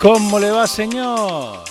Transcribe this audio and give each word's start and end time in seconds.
¿Cómo 0.00 0.38
le 0.38 0.50
va, 0.50 0.66
señor? 0.66 1.62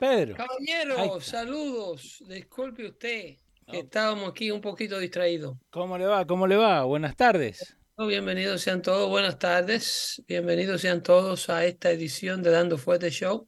Pedro. 0.00 0.34
Caballero, 0.34 1.20
saludos. 1.20 2.24
Disculpe 2.26 2.86
usted, 2.86 3.36
que 3.70 3.78
estábamos 3.78 4.30
aquí 4.30 4.50
un 4.50 4.60
poquito 4.60 4.98
distraídos. 4.98 5.56
¿Cómo 5.70 5.96
le 5.96 6.06
va? 6.06 6.26
¿Cómo 6.26 6.48
le 6.48 6.56
va? 6.56 6.82
Buenas 6.82 7.14
tardes. 7.14 7.76
Bienvenidos 7.96 8.62
sean 8.62 8.82
todos, 8.82 9.08
buenas 9.08 9.38
tardes. 9.38 10.20
Bienvenidos 10.26 10.80
sean 10.80 11.04
todos 11.04 11.48
a 11.48 11.64
esta 11.64 11.92
edición 11.92 12.42
de 12.42 12.50
Dando 12.50 12.76
Fuerte 12.76 13.10
Show. 13.12 13.46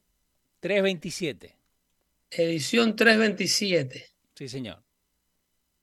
327. 0.61 1.57
Edición 2.31 2.95
327. 2.95 4.05
Sí, 4.33 4.47
señor. 4.47 4.86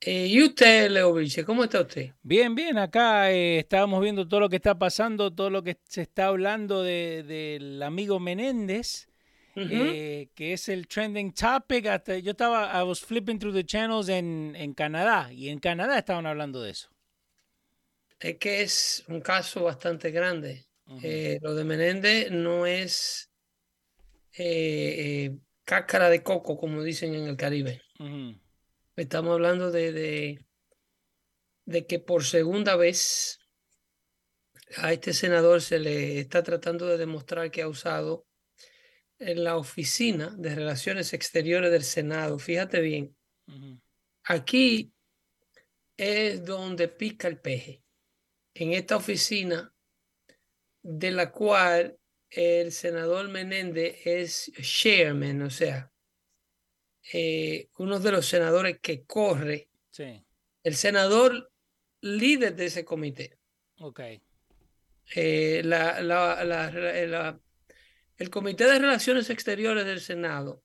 Eh, 0.06 0.26
¿Y 0.26 0.42
usted, 0.42 0.90
Leo 0.90 1.14
Vilche, 1.14 1.44
cómo 1.44 1.64
está 1.64 1.80
usted? 1.80 2.12
Bien, 2.22 2.54
bien. 2.54 2.76
Acá 2.76 3.32
eh, 3.32 3.60
estábamos 3.60 4.02
viendo 4.02 4.28
todo 4.28 4.40
lo 4.40 4.50
que 4.50 4.56
está 4.56 4.78
pasando, 4.78 5.32
todo 5.32 5.48
lo 5.48 5.62
que 5.62 5.78
se 5.88 6.02
está 6.02 6.26
hablando 6.26 6.82
del 6.82 7.26
de, 7.26 7.80
amigo 7.82 8.20
Menéndez, 8.20 9.08
eh, 9.56 10.28
que 10.34 10.52
es 10.52 10.68
el 10.68 10.88
trending 10.88 11.32
topic. 11.32 11.86
Hasta 11.86 12.18
yo 12.18 12.32
estaba, 12.32 12.78
I 12.78 12.84
was 12.86 13.00
flipping 13.00 13.38
through 13.38 13.54
the 13.54 13.64
channels 13.64 14.10
en, 14.10 14.54
en 14.56 14.74
Canadá 14.74 15.32
y 15.32 15.48
en 15.48 15.58
Canadá 15.58 15.96
estaban 15.96 16.26
hablando 16.26 16.60
de 16.60 16.72
eso. 16.72 16.90
Es 18.20 18.36
que 18.36 18.60
es 18.60 19.04
un 19.08 19.22
caso 19.22 19.64
bastante 19.64 20.10
grande. 20.10 20.66
lo 21.40 21.54
de 21.54 21.64
Menéndez 21.64 22.30
no 22.30 22.66
es 22.66 23.30
cáscara 25.64 26.10
de 26.10 26.22
coco, 26.22 26.58
como 26.58 26.82
dicen 26.82 27.14
en 27.14 27.26
el 27.26 27.36
Caribe. 27.38 27.80
Estamos 28.96 29.32
hablando 29.32 29.72
de, 29.72 30.38
de, 31.64 31.86
que 31.86 31.98
por 31.98 32.24
segunda 32.24 32.76
vez 32.76 33.40
a 34.76 34.92
este 34.92 35.12
senador 35.12 35.62
se 35.62 35.80
le 35.80 36.20
está 36.20 36.44
tratando 36.44 36.86
de 36.86 36.96
demostrar 36.96 37.50
que 37.50 37.62
ha 37.62 37.68
usado 37.68 38.26
en 39.18 39.42
la 39.42 39.56
oficina 39.56 40.34
de 40.38 40.54
relaciones 40.54 41.12
exteriores 41.12 41.72
del 41.72 41.82
Senado. 41.82 42.38
Fíjate 42.38 42.80
bien, 42.80 43.16
aquí 44.22 44.92
es 45.96 46.44
donde 46.44 46.86
pica 46.86 47.26
el 47.26 47.40
peje. 47.40 47.82
En 48.54 48.72
esta 48.72 48.96
oficina 48.96 49.74
de 50.82 51.10
la 51.10 51.32
cual 51.32 51.98
el 52.30 52.70
senador 52.70 53.28
Menéndez 53.28 53.96
es 54.04 54.52
chairman, 54.60 55.42
o 55.42 55.50
sea, 55.50 55.92
eh, 57.12 57.68
uno 57.78 58.00
de 58.00 58.12
los 58.12 58.26
senadores 58.26 58.78
que 58.80 59.04
corre, 59.04 59.68
el 60.62 60.74
senador 60.74 61.52
líder 62.00 62.56
de 62.56 62.66
ese 62.66 62.84
comité. 62.84 63.38
Ok. 63.78 64.00
Eh, 65.14 65.60
la, 65.64 66.00
la, 66.00 67.40
el 68.16 68.30
Comité 68.30 68.64
de 68.64 68.78
Relaciones 68.78 69.28
Exteriores 69.28 69.84
del 69.84 70.00
Senado 70.00 70.64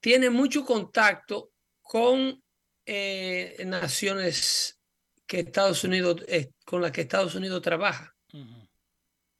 tiene 0.00 0.30
mucho 0.30 0.64
contacto 0.64 1.52
con 1.82 2.42
eh, 2.86 3.62
naciones 3.66 4.80
que 5.26 5.40
Estados 5.40 5.84
Unidos, 5.84 6.24
con 6.64 6.80
las 6.80 6.92
que 6.92 7.02
Estados 7.02 7.34
Unidos 7.34 7.60
trabaja. 7.60 8.16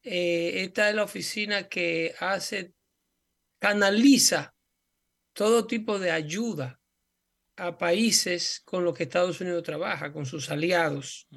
esta 0.02 0.90
es 0.90 0.94
la 0.94 1.04
oficina 1.04 1.68
que 1.68 2.14
hace, 2.20 2.74
canaliza 3.58 4.54
todo 5.32 5.66
tipo 5.66 5.98
de 5.98 6.10
ayuda 6.10 6.80
a 7.56 7.76
países 7.76 8.60
con 8.64 8.84
los 8.84 8.96
que 8.96 9.04
Estados 9.04 9.40
Unidos 9.40 9.62
trabaja, 9.62 10.12
con 10.12 10.26
sus 10.26 10.50
aliados. 10.50 11.28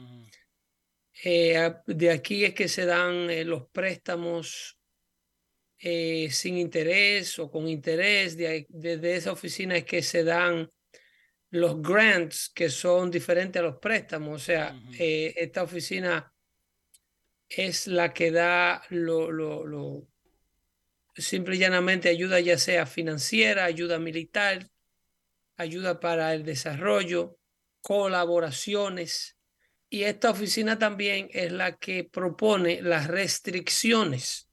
Eh, 1.23 1.73
de 1.85 2.11
aquí 2.11 2.44
es 2.44 2.53
que 2.53 2.67
se 2.67 2.85
dan 2.85 3.29
eh, 3.29 3.45
los 3.45 3.69
préstamos 3.69 4.78
eh, 5.78 6.29
sin 6.31 6.57
interés 6.57 7.38
o 7.39 7.50
con 7.50 7.67
interés. 7.67 8.38
Desde 8.38 9.16
esa 9.16 9.31
oficina 9.31 9.78
es 9.78 9.85
que 9.85 10.01
se 10.01 10.23
dan 10.23 10.69
los 11.51 11.81
grants 11.81 12.50
que 12.50 12.69
son 12.69 13.12
diferentes 13.12 13.59
a 13.59 13.63
los 13.63 13.77
préstamos. 13.77 14.41
O 14.41 14.45
sea, 14.45 14.77
esta 14.97 15.63
oficina 15.63 16.33
es 17.47 17.88
la 17.88 18.13
que 18.13 18.31
da 18.31 18.83
lo, 18.89 19.31
lo, 19.31 19.66
lo 19.66 20.07
simple 21.15 21.55
y 21.55 21.59
llanamente 21.59 22.09
ayuda 22.09 22.39
ya 22.39 22.57
sea 22.57 22.85
financiera, 22.85 23.65
ayuda 23.65 23.99
militar, 23.99 24.69
ayuda 25.57 25.99
para 25.99 26.33
el 26.33 26.43
desarrollo, 26.43 27.37
colaboraciones. 27.81 29.37
Y 29.89 30.03
esta 30.03 30.31
oficina 30.31 30.77
también 30.77 31.29
es 31.31 31.51
la 31.51 31.77
que 31.77 32.03
propone 32.03 32.81
las 32.81 33.07
restricciones. 33.07 34.49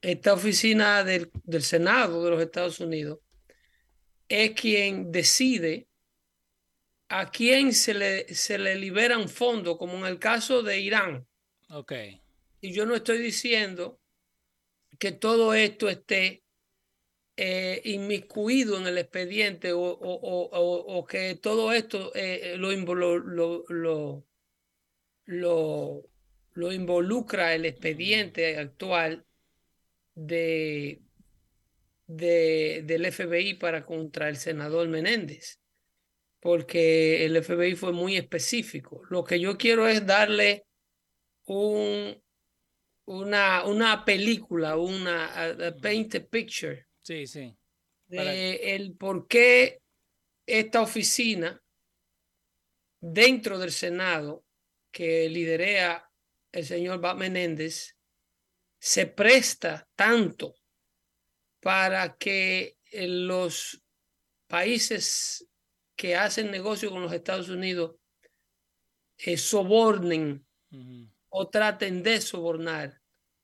Esta 0.00 0.34
oficina 0.34 1.02
del, 1.04 1.30
del 1.44 1.62
Senado 1.62 2.24
de 2.24 2.30
los 2.30 2.42
Estados 2.42 2.80
Unidos 2.80 3.18
es 4.28 4.52
quien 4.52 5.10
decide 5.10 5.88
a 7.08 7.30
quién 7.30 7.72
se 7.72 7.94
le, 7.94 8.34
se 8.34 8.58
le 8.58 8.76
libera 8.76 9.16
un 9.16 9.28
fondo, 9.28 9.78
como 9.78 9.96
en 9.98 10.04
el 10.04 10.18
caso 10.18 10.62
de 10.62 10.78
Irán. 10.78 11.26
Ok. 11.70 11.92
Y 12.60 12.72
yo 12.72 12.84
no 12.84 12.94
estoy 12.94 13.18
diciendo 13.18 13.98
que 14.98 15.12
todo 15.12 15.54
esto 15.54 15.88
esté 15.88 16.42
eh, 17.36 17.80
inmiscuido 17.84 18.78
en 18.78 18.88
el 18.88 18.98
expediente 18.98 19.72
o, 19.72 19.80
o, 19.80 21.06
que 21.06 21.36
todo 21.36 21.72
esto 21.72 22.10
eh, 22.14 22.56
lo, 22.58 22.72
lo, 22.72 23.18
lo, 23.18 24.24
lo, 25.26 26.10
lo, 26.54 26.72
involucra 26.72 27.54
el 27.54 27.64
expediente 27.64 28.58
actual 28.58 29.24
de, 30.16 31.00
de, 32.08 32.82
del 32.84 33.12
FBI 33.12 33.54
para 33.54 33.86
contra 33.86 34.28
el 34.28 34.36
senador 34.36 34.88
Menéndez, 34.88 35.60
porque 36.40 37.24
el 37.24 37.40
FBI 37.40 37.76
fue 37.76 37.92
muy 37.92 38.16
específico. 38.16 39.02
Lo 39.10 39.22
que 39.22 39.38
yo 39.38 39.56
quiero 39.56 39.86
es 39.86 40.04
darle 40.04 40.66
un, 41.44 42.20
una, 43.08 43.64
una 43.64 44.04
película, 44.04 44.76
una 44.76 45.56
paint 45.80 46.14
a 46.14 46.20
picture. 46.20 46.86
Sí, 47.00 47.26
sí. 47.26 47.56
De 48.06 48.74
el 48.74 48.96
por 48.96 49.26
qué 49.26 49.80
esta 50.46 50.82
oficina 50.82 51.62
dentro 53.00 53.58
del 53.58 53.72
Senado 53.72 54.44
que 54.90 55.28
liderea 55.28 56.10
el 56.52 56.64
señor 56.64 57.00
Bob 57.00 57.16
Menéndez 57.16 57.96
se 58.78 59.06
presta 59.06 59.88
tanto 59.94 60.54
para 61.60 62.16
que 62.16 62.76
los 62.92 63.82
países 64.46 65.46
que 65.96 66.14
hacen 66.16 66.50
negocio 66.50 66.90
con 66.90 67.02
los 67.02 67.12
Estados 67.12 67.48
Unidos 67.48 67.96
eh, 69.18 69.36
sobornen 69.36 70.46
o 71.28 71.48
traten 71.48 72.02
de 72.02 72.20
sobornar 72.20 72.97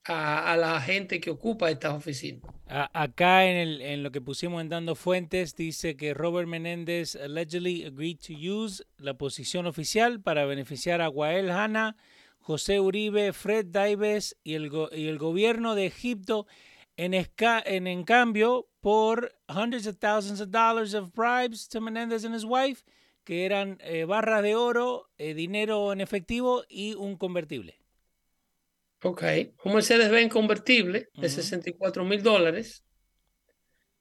a, 0.05 0.57
la 0.57 0.81
gente 0.81 1.21
que 1.21 1.31
ocupa 1.31 1.71
estas 1.71 1.95
oficinas. 1.95 2.43
Acá 2.67 3.47
en, 3.47 3.57
el, 3.57 3.81
en 3.81 4.03
lo 4.03 4.11
que 4.11 4.21
pusimos 4.21 4.61
en 4.61 4.69
Dando 4.69 4.95
Fuentes 4.95 5.55
dice 5.55 5.97
que 5.97 6.15
Robert 6.15 6.49
Menéndez 6.49 7.17
allegedly 7.17 7.85
agreed 7.85 8.19
to 8.19 8.33
use 8.33 8.85
la 8.99 9.15
posición 9.15 9.67
oficial 9.67 10.21
para 10.21 10.45
beneficiar 10.45 11.01
a 11.01 11.09
Wael 11.09 11.51
Hanna, 11.51 11.97
José 12.39 12.81
Uribe, 12.81 13.33
Fred 13.33 13.67
Daives 13.67 14.37
y 14.45 14.55
el, 14.55 14.71
y 14.93 15.09
el 15.09 15.19
gobierno 15.19 15.75
de 15.75 15.87
Egipto 15.87 16.47
en, 16.97 17.15
en, 17.15 17.87
en 17.87 18.05
cambio 18.05 18.69
por 18.81 19.33
hundreds 19.49 19.87
of 19.87 19.99
thousands 19.99 20.41
of 20.41 20.51
dollars 20.51 20.95
of 20.95 21.15
bribes 21.15 21.67
to 21.69 21.81
Menéndez 21.81 22.25
and 22.25 22.35
his 22.35 22.45
wife, 22.45 22.85
que 23.25 23.47
eran 23.47 23.79
eh, 23.81 24.05
barras 24.05 24.43
de 24.43 24.55
oro, 24.55 25.09
eh, 25.17 25.33
dinero 25.33 25.93
en 25.93 26.01
efectivo 26.01 26.65
y 26.69 26.95
un 26.95 27.17
convertible. 27.17 27.84
Ok, 29.07 29.23
un 29.65 29.75
Mercedes-Benz 29.75 30.33
convertible 30.33 31.11
de 31.13 31.29
64 31.29 32.07
mil 32.07 32.23
dólares, 32.23 32.83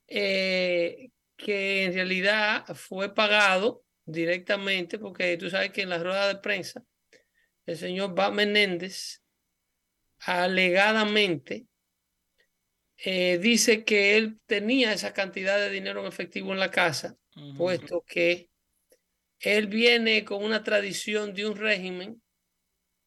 eh, 0.08 1.10
que 1.36 1.84
en 1.84 1.94
realidad 1.94 2.66
fue 2.74 3.14
pagado 3.14 3.84
directamente, 4.06 4.98
porque 5.00 5.36
tú 5.36 5.50
sabes 5.50 5.72
que 5.72 5.82
en 5.82 5.90
la 5.90 5.98
rueda 5.98 6.30
de 6.30 6.38
prensa, 6.38 6.86
el 7.66 7.76
señor 7.76 8.16
Bob 8.16 8.32
Menéndez 8.32 9.22
alegadamente 10.20 11.68
eh, 12.96 13.40
dice 13.40 13.84
que 13.84 14.16
él 14.16 14.40
tenía 14.46 14.94
esa 14.94 15.12
cantidad 15.12 15.60
de 15.60 15.70
dinero 15.70 16.00
en 16.00 16.08
efectivo 16.08 16.54
en 16.54 16.60
la 16.60 16.72
casa, 16.72 17.18
puesto 17.58 18.06
que 18.08 18.50
él 19.42 19.68
viene 19.68 20.24
con 20.24 20.46
una 20.46 20.64
tradición 20.64 21.34
de 21.34 21.46
un 21.46 21.58
régimen 21.58 22.23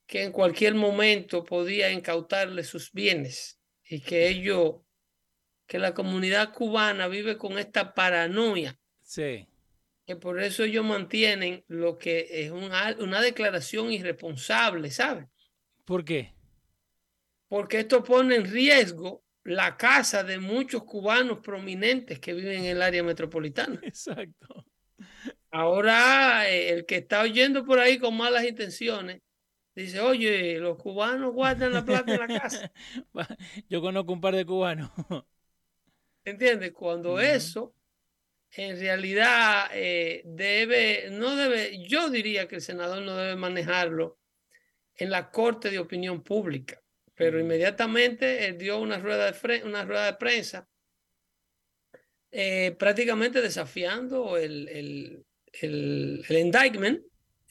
que 0.07 0.23
en 0.23 0.33
cualquier 0.33 0.75
momento 0.75 1.45
podía 1.45 1.91
incautarle 1.91 2.63
sus 2.65 2.93
bienes 2.93 3.61
y 3.85 4.01
que 4.01 4.29
ellos, 4.29 4.77
que 5.67 5.79
la 5.79 5.95
comunidad 5.95 6.53
cubana 6.53 7.09
vive 7.09 7.37
con 7.37 7.59
esta 7.59 7.93
paranoia. 7.95 8.79
Sí. 9.03 9.49
Que 10.07 10.17
por 10.17 10.41
eso 10.41 10.63
ellos 10.63 10.85
mantienen 10.85 11.65
lo 11.67 11.99
que 11.99 12.29
es 12.31 12.51
una, 12.53 12.97
una 13.01 13.21
declaración 13.21 13.91
irresponsable, 13.91 14.91
¿sabes? 14.91 15.27
¿Por 15.85 16.05
qué? 16.05 16.35
Porque 17.49 17.81
esto 17.81 18.05
pone 18.05 18.37
en 18.37 18.45
riesgo 18.45 19.25
la 19.43 19.77
casa 19.77 20.25
de 20.25 20.39
muchos 20.39 20.85
cubanos 20.85 21.39
prominentes 21.39 22.19
que 22.21 22.35
viven 22.35 22.61
en 22.61 22.65
el 22.67 22.83
área 22.83 23.03
metropolitana. 23.03 23.81
Exacto. 23.83 24.65
Ahora, 25.51 26.49
eh, 26.51 26.71
el 26.71 26.87
que 26.87 26.97
está 26.97 27.23
oyendo 27.23 27.65
por 27.65 27.79
ahí 27.79 27.99
con 27.99 28.17
malas 28.17 28.45
intenciones, 28.45 29.23
Dice, 29.77 30.01
oye, 30.01 30.59
los 30.59 30.79
cubanos 30.79 31.35
guardan 31.35 31.75
la 31.75 31.85
plata 31.85 32.15
en 32.15 32.21
la 32.21 32.41
casa. 32.41 32.73
Yo 33.69 33.83
conozco 33.83 34.15
un 34.15 34.23
par 34.23 34.35
de 34.35 34.47
cubanos. 34.47 34.91
¿Entiendes? 36.25 36.73
Cuando 36.73 37.21
eso 37.21 37.75
en 38.53 38.81
realidad 38.81 39.69
eh, 39.75 40.23
debe, 40.25 41.11
no 41.11 41.37
debe, 41.37 41.87
yo 41.87 42.09
diría 42.09 42.49
que 42.49 42.57
el 42.57 42.63
senador 42.63 43.03
no 43.03 43.17
debe 43.17 43.37
manejarlo 43.37 44.19
en 44.95 45.11
la 45.11 45.31
corte 45.31 45.71
de 45.71 45.79
opinión 45.79 46.23
pública, 46.23 46.83
pero 47.15 47.39
inmediatamente 47.39 48.47
él 48.47 48.57
dio 48.57 48.81
una 48.81 48.99
rueda 48.99 49.31
de, 49.31 49.63
una 49.63 49.85
rueda 49.85 50.07
de 50.07 50.15
prensa 50.15 50.67
eh, 52.31 52.75
prácticamente 52.79 53.43
desafiando 53.43 54.39
el, 54.39 54.69
el, 54.69 55.27
el, 55.61 56.25
el 56.27 56.39
indictment 56.39 57.03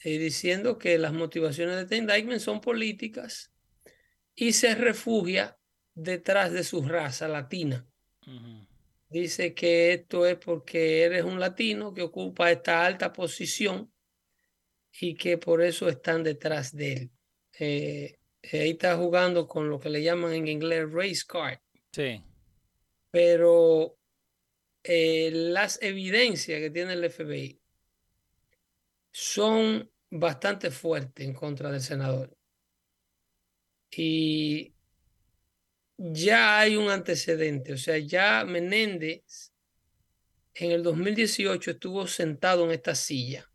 eh, 0.04 0.18
diciendo 0.18 0.78
que 0.78 0.98
las 0.98 1.12
motivaciones 1.12 1.76
de 1.76 1.82
este 1.82 1.96
indictment 1.96 2.40
son 2.40 2.60
políticas 2.60 3.52
y 4.34 4.52
se 4.52 4.74
refugia 4.74 5.58
detrás 5.94 6.52
de 6.52 6.62
su 6.62 6.82
raza 6.82 7.26
latina. 7.26 7.86
Dice 9.08 9.54
que 9.54 9.94
esto 9.94 10.26
es 10.26 10.36
porque 10.36 11.04
eres 11.04 11.24
un 11.24 11.40
latino 11.40 11.94
que 11.94 12.02
ocupa 12.02 12.50
esta 12.50 12.84
alta 12.84 13.12
posición 13.12 13.92
y 15.00 15.14
que 15.14 15.38
por 15.38 15.62
eso 15.62 15.88
están 15.88 16.22
detrás 16.22 16.74
de 16.74 16.92
él. 16.92 17.10
Eh, 17.58 18.18
ahí 18.52 18.70
está 18.70 18.96
jugando 18.96 19.46
con 19.46 19.70
lo 19.70 19.78
que 19.78 19.90
le 19.90 20.02
llaman 20.02 20.32
en 20.32 20.48
inglés 20.48 20.90
race 20.90 21.22
card. 21.26 21.58
Sí. 21.92 22.22
Pero 23.10 23.96
eh, 24.82 25.30
las 25.32 25.80
evidencias 25.82 26.60
que 26.60 26.70
tiene 26.70 26.92
el 26.92 27.10
FBI 27.10 27.60
son 29.18 29.90
bastante 30.10 30.70
fuertes 30.70 31.26
en 31.26 31.32
contra 31.32 31.70
del 31.70 31.80
senador. 31.80 32.36
Y 33.90 34.74
ya 35.96 36.58
hay 36.58 36.76
un 36.76 36.90
antecedente, 36.90 37.72
o 37.72 37.78
sea, 37.78 37.96
ya 37.96 38.44
Menéndez 38.44 39.54
en 40.52 40.70
el 40.70 40.82
2018 40.82 41.70
estuvo 41.70 42.06
sentado 42.06 42.66
en 42.66 42.72
esta 42.72 42.94
silla. 42.94 43.50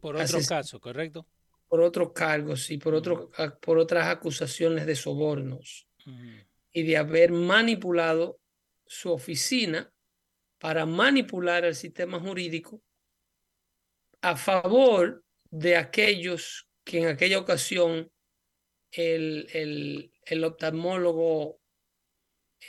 Por 0.00 0.14
otro 0.14 0.38
caso, 0.48 0.78
¿correcto? 0.78 1.26
Por 1.66 1.80
otros 1.80 2.12
cargos 2.12 2.70
y 2.70 2.78
por, 2.78 2.94
otro, 2.94 3.32
por 3.60 3.78
otras 3.78 4.06
acusaciones 4.06 4.86
de 4.86 4.94
sobornos 4.94 5.88
y 6.72 6.84
de 6.84 6.96
haber 6.96 7.32
manipulado 7.32 8.38
su 8.86 9.10
oficina 9.10 9.92
para 10.58 10.86
manipular 10.86 11.64
el 11.64 11.74
sistema 11.74 12.20
jurídico 12.20 12.80
a 14.22 14.36
favor 14.36 15.24
de 15.50 15.76
aquellos 15.76 16.68
que 16.84 17.00
en 17.00 17.08
aquella 17.08 17.38
ocasión 17.38 18.10
el, 18.90 19.48
el, 19.52 20.12
el 20.24 20.44
oftalmólogo 20.44 21.60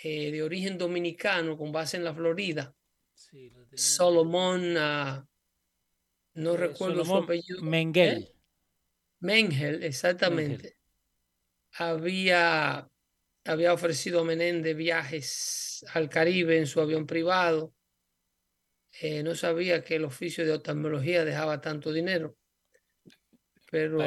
eh, 0.03 0.31
de 0.31 0.43
origen 0.43 0.77
dominicano 0.77 1.57
con 1.57 1.71
base 1.71 1.97
en 1.97 2.03
la 2.03 2.13
Florida, 2.13 2.75
Solomón, 3.75 4.75
ah, 4.77 5.27
no 6.33 6.53
eh, 6.55 6.57
recuerdo 6.57 7.05
su 7.05 7.15
apellido. 7.15 7.61
Mengel. 7.61 8.23
¿Eh? 8.23 8.35
Mengel, 9.19 9.83
exactamente. 9.83 10.77
Había, 11.73 12.89
había 13.45 13.73
ofrecido 13.73 14.21
a 14.21 14.23
Menéndez 14.23 14.75
viajes 14.75 15.85
al 15.93 16.09
Caribe 16.09 16.57
en 16.57 16.67
su 16.67 16.81
avión 16.81 17.05
privado 17.05 17.73
eh, 18.99 19.23
no 19.23 19.33
sabía 19.33 19.83
que 19.83 19.95
el 19.95 20.05
oficio 20.05 20.45
de 20.45 20.53
oftalmología 20.53 21.25
dejaba 21.25 21.61
tanto 21.61 21.91
dinero. 21.91 22.35
Pero 23.71 23.99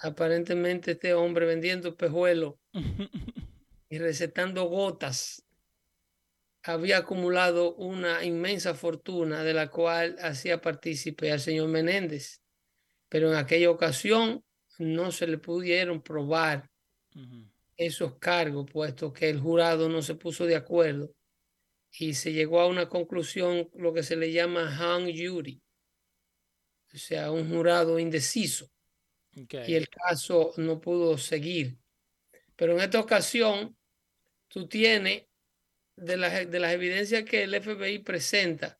aparentemente, 0.00 0.92
este 0.92 1.14
hombre 1.14 1.46
vendiendo 1.46 1.96
pejuelos 1.96 2.54
y 3.88 3.98
recetando 3.98 4.64
gotas 4.64 5.44
había 6.64 6.98
acumulado 6.98 7.74
una 7.74 8.24
inmensa 8.24 8.74
fortuna 8.74 9.42
de 9.42 9.54
la 9.54 9.68
cual 9.68 10.16
hacía 10.20 10.60
partícipe 10.60 11.30
al 11.30 11.40
señor 11.40 11.68
Menéndez. 11.68 12.40
Pero 13.08 13.30
en 13.30 13.36
aquella 13.36 13.70
ocasión 13.70 14.44
no 14.78 15.12
se 15.12 15.26
le 15.26 15.38
pudieron 15.38 16.02
probar 16.02 16.68
esos 17.76 18.16
cargos, 18.18 18.66
puesto 18.72 19.12
que 19.12 19.28
el 19.28 19.40
jurado 19.40 19.88
no 19.88 20.02
se 20.02 20.14
puso 20.14 20.46
de 20.46 20.56
acuerdo 20.56 21.12
y 21.98 22.14
se 22.14 22.32
llegó 22.32 22.60
a 22.60 22.66
una 22.66 22.88
conclusión, 22.88 23.70
lo 23.74 23.92
que 23.92 24.02
se 24.02 24.16
le 24.16 24.32
llama 24.32 24.78
hung 24.80 25.12
jury, 25.14 25.62
o 26.92 26.98
sea, 26.98 27.30
un 27.30 27.48
jurado 27.48 27.98
indeciso. 27.98 28.70
Y 29.34 29.74
el 29.74 29.88
caso 29.88 30.52
no 30.58 30.78
pudo 30.78 31.16
seguir. 31.16 31.78
Pero 32.54 32.74
en 32.74 32.80
esta 32.80 33.00
ocasión, 33.00 33.76
tú 34.48 34.68
tienes 34.68 35.24
de 35.96 36.16
las, 36.18 36.50
de 36.50 36.60
las 36.60 36.72
evidencias 36.72 37.24
que 37.24 37.44
el 37.44 37.54
FBI 37.54 38.00
presenta, 38.00 38.78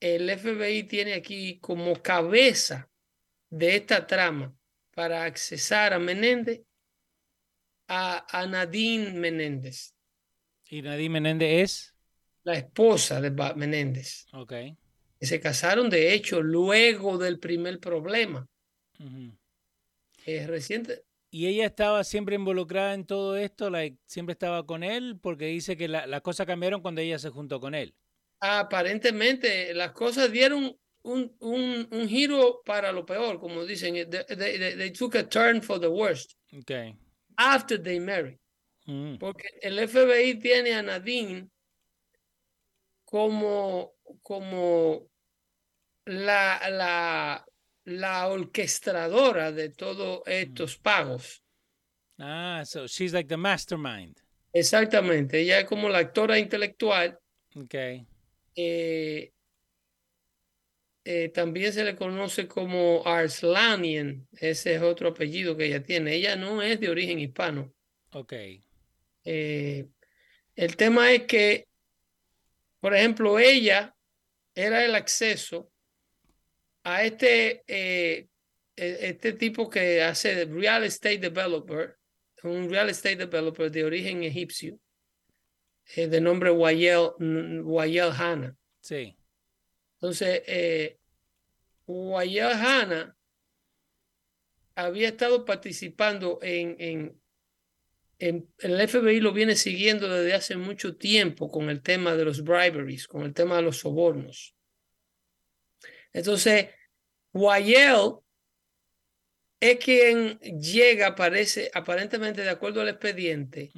el 0.00 0.28
FBI 0.30 0.84
tiene 0.84 1.14
aquí 1.14 1.58
como 1.60 2.02
cabeza 2.02 2.90
de 3.50 3.76
esta 3.76 4.06
trama 4.06 4.56
para 4.94 5.24
accesar 5.24 5.92
a 5.92 5.98
Menéndez 5.98 6.62
a, 7.88 8.26
a 8.40 8.46
Nadine 8.46 9.12
Menéndez. 9.12 9.94
¿Y 10.64 10.80
Nadine 10.80 11.10
Menéndez 11.10 11.62
es? 11.62 11.91
La 12.44 12.54
esposa 12.54 13.20
de 13.20 13.30
Menéndez. 13.56 14.26
Ok. 14.32 14.52
se 15.20 15.40
casaron, 15.40 15.88
de 15.88 16.12
hecho, 16.14 16.42
luego 16.42 17.18
del 17.18 17.38
primer 17.38 17.78
problema. 17.78 18.46
Es 20.24 20.46
reciente. 20.46 21.04
¿Y 21.30 21.46
ella 21.46 21.64
estaba 21.66 22.04
siempre 22.04 22.34
involucrada 22.34 22.94
en 22.94 23.06
todo 23.06 23.36
esto? 23.36 23.70
¿Siempre 24.06 24.34
estaba 24.34 24.66
con 24.66 24.82
él? 24.82 25.18
Porque 25.20 25.46
dice 25.46 25.76
que 25.76 25.88
las 25.88 26.20
cosas 26.20 26.46
cambiaron 26.46 26.82
cuando 26.82 27.00
ella 27.00 27.18
se 27.18 27.30
juntó 27.30 27.58
con 27.60 27.74
él. 27.74 27.94
Aparentemente, 28.40 29.72
las 29.72 29.92
cosas 29.92 30.30
dieron 30.30 30.76
un, 31.04 31.36
un, 31.38 31.88
un 31.90 32.08
giro 32.08 32.60
para 32.64 32.92
lo 32.92 33.06
peor, 33.06 33.40
como 33.40 33.64
dicen. 33.64 33.94
They, 34.10 34.92
took 34.92 35.14
a 35.16 35.28
turn 35.28 35.62
for 35.62 35.80
the 35.80 35.88
worst. 35.88 36.32
Okay. 36.52 36.94
After 37.36 37.80
they 37.80 37.98
married. 37.98 38.38
Mm. 38.86 39.16
Porque 39.18 39.48
el 39.62 39.88
FBI 39.88 40.38
tiene 40.40 40.74
a 40.74 40.82
Nadine 40.82 41.48
como, 43.12 43.92
como 44.22 45.06
la, 46.06 46.70
la, 46.70 47.46
la 47.84 48.28
orquestadora 48.28 49.52
de 49.52 49.68
todos 49.68 50.22
estos 50.24 50.78
pagos. 50.78 51.44
Ah, 52.18 52.62
so 52.64 52.86
she's 52.86 53.12
like 53.12 53.28
the 53.28 53.36
mastermind. 53.36 54.16
Exactamente, 54.54 55.40
ella 55.40 55.60
es 55.60 55.66
como 55.66 55.90
la 55.90 55.98
actora 55.98 56.38
intelectual. 56.38 57.18
Okay. 57.54 58.06
Eh, 58.56 59.30
eh, 61.04 61.28
también 61.34 61.70
se 61.74 61.84
le 61.84 61.94
conoce 61.94 62.48
como 62.48 63.02
Arslanian, 63.04 64.26
ese 64.40 64.76
es 64.76 64.80
otro 64.80 65.10
apellido 65.10 65.54
que 65.54 65.66
ella 65.66 65.82
tiene. 65.82 66.14
Ella 66.14 66.34
no 66.34 66.62
es 66.62 66.80
de 66.80 66.88
origen 66.88 67.18
hispano. 67.18 67.74
Ok. 68.12 68.32
Eh, 69.24 69.86
el 70.56 70.76
tema 70.76 71.12
es 71.12 71.24
que, 71.24 71.68
por 72.82 72.96
ejemplo, 72.96 73.38
ella 73.38 73.94
era 74.56 74.84
el 74.84 74.96
acceso 74.96 75.70
a 76.82 77.04
este, 77.04 77.62
eh, 77.68 78.26
e, 78.74 78.98
este 79.08 79.34
tipo 79.34 79.70
que 79.70 80.02
hace 80.02 80.46
real 80.46 80.82
estate 80.82 81.18
developer, 81.18 81.96
un 82.42 82.68
real 82.68 82.90
estate 82.90 83.14
developer 83.14 83.70
de 83.70 83.84
origen 83.84 84.24
egipcio, 84.24 84.80
de 85.94 86.20
nombre 86.20 86.50
Wayel, 86.50 87.10
Wayel 87.62 88.10
Hanna. 88.10 88.56
Sí. 88.80 89.16
Entonces, 89.94 90.42
eh, 90.48 90.98
Hanna 91.86 93.16
había 94.74 95.06
estado 95.06 95.44
participando 95.44 96.40
en, 96.42 96.74
en, 96.80 97.21
en, 98.22 98.48
el 98.58 98.88
FBI 98.88 99.18
lo 99.18 99.32
viene 99.32 99.56
siguiendo 99.56 100.08
desde 100.08 100.34
hace 100.34 100.56
mucho 100.56 100.96
tiempo 100.96 101.50
con 101.50 101.68
el 101.68 101.82
tema 101.82 102.14
de 102.14 102.24
los 102.24 102.44
briberies, 102.44 103.08
con 103.08 103.22
el 103.22 103.34
tema 103.34 103.56
de 103.56 103.62
los 103.62 103.78
sobornos. 103.78 104.54
Entonces, 106.12 106.68
Wayel 107.32 108.12
es 109.58 109.76
quien 109.78 110.38
llega, 110.38 111.16
parece, 111.16 111.68
aparentemente 111.74 112.42
de 112.42 112.50
acuerdo 112.50 112.80
al 112.80 112.90
expediente, 112.90 113.72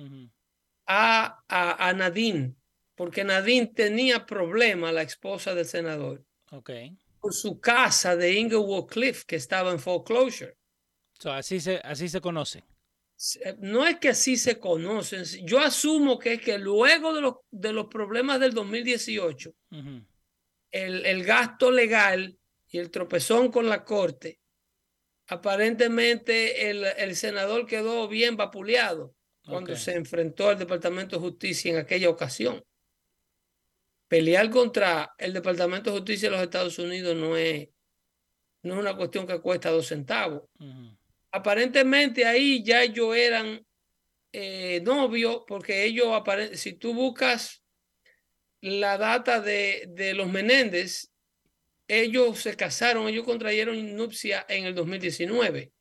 a, 0.87 1.43
a, 1.49 1.89
a 1.89 1.93
Nadine, 1.95 2.55
porque 2.95 3.25
Nadine 3.25 3.69
tenía 3.69 4.27
problema, 4.27 4.93
la 4.93 5.03
esposa 5.03 5.55
del 5.55 5.65
senador. 5.65 6.23
Okay. 6.51 6.95
Por 7.19 7.33
su 7.33 7.59
casa 7.61 8.15
de 8.15 8.35
Inglewood 8.35 8.89
Cliff, 8.89 9.25
que 9.25 9.37
estaba 9.37 9.73
en 9.73 9.79
foreclosure. 9.79 10.59
So, 11.19 11.33
así, 11.33 11.61
se, 11.61 11.77
así 11.83 12.11
se 12.11 12.21
conoce. 12.21 12.63
Eh, 13.45 13.57
no 13.61 13.87
es 13.87 13.99
que 13.99 14.11
así 14.11 14.37
se 14.37 14.59
conocen. 14.59 15.25
Yo 15.45 15.61
asumo 15.61 16.19
que 16.19 16.35
es 16.35 16.41
que 16.41 16.59
luego 16.59 17.15
de 17.15 17.21
los, 17.21 17.35
de 17.51 17.73
los 17.73 17.87
problemas 17.87 18.41
del 18.41 18.53
2018, 18.53 19.55
el, 20.71 21.07
el 21.07 21.25
gasto 21.25 21.71
legal 21.71 22.39
y 22.69 22.79
el 22.79 22.91
tropezón 22.91 23.51
con 23.51 23.69
la 23.69 23.85
corte, 23.85 24.41
aparentemente 25.29 26.71
el, 26.71 26.85
el 26.85 27.17
senador 27.17 27.67
quedó 27.67 28.09
bien 28.09 28.37
vapuleado 28.37 29.15
cuando 29.47 29.77
se 29.77 29.95
enfrentó 29.95 30.49
al 30.49 30.59
Departamento 30.59 31.17
de 31.17 31.23
Justicia 31.23 31.73
en 31.73 31.79
aquella 31.79 32.09
ocasión 32.09 32.65
pelear 34.09 34.49
contra 34.51 35.15
el 35.19 35.33
Departamento 35.33 35.91
de 35.91 35.99
Justicia 35.99 36.29
de 36.29 36.37
los 36.37 36.45
Estados 36.45 36.79
Unidos 36.79 37.17
no 37.17 37.37
es, 37.37 37.69
no 38.63 38.75
es 38.75 38.81
una 38.81 38.97
cuestión 38.97 39.27
que 39.27 39.41
cuesta 39.41 39.71
dos 39.71 39.89
centavos. 39.89 40.45
Aparentemente 41.35 42.25
ahí 42.25 42.63
ya 42.63 42.85
ellos 42.85 43.17
eran 43.17 43.67
eh, 44.31 44.81
novios, 44.85 45.43
porque 45.49 45.83
ellos, 45.83 46.23
si 46.53 46.75
tú 46.75 46.95
buscas 46.95 47.65
la 48.61 48.97
data 48.99 49.41
de, 49.41 49.87
de 49.89 50.15
los 50.15 50.31
Menéndez, 50.31 51.11
ellos 51.89 52.39
se 52.39 52.55
casaron, 52.55 53.09
ellos 53.09 53.25
contrayeron 53.25 53.97
nupcia 53.97 54.47
en 54.49 54.65
el 54.67 54.77
2019. 54.77 55.73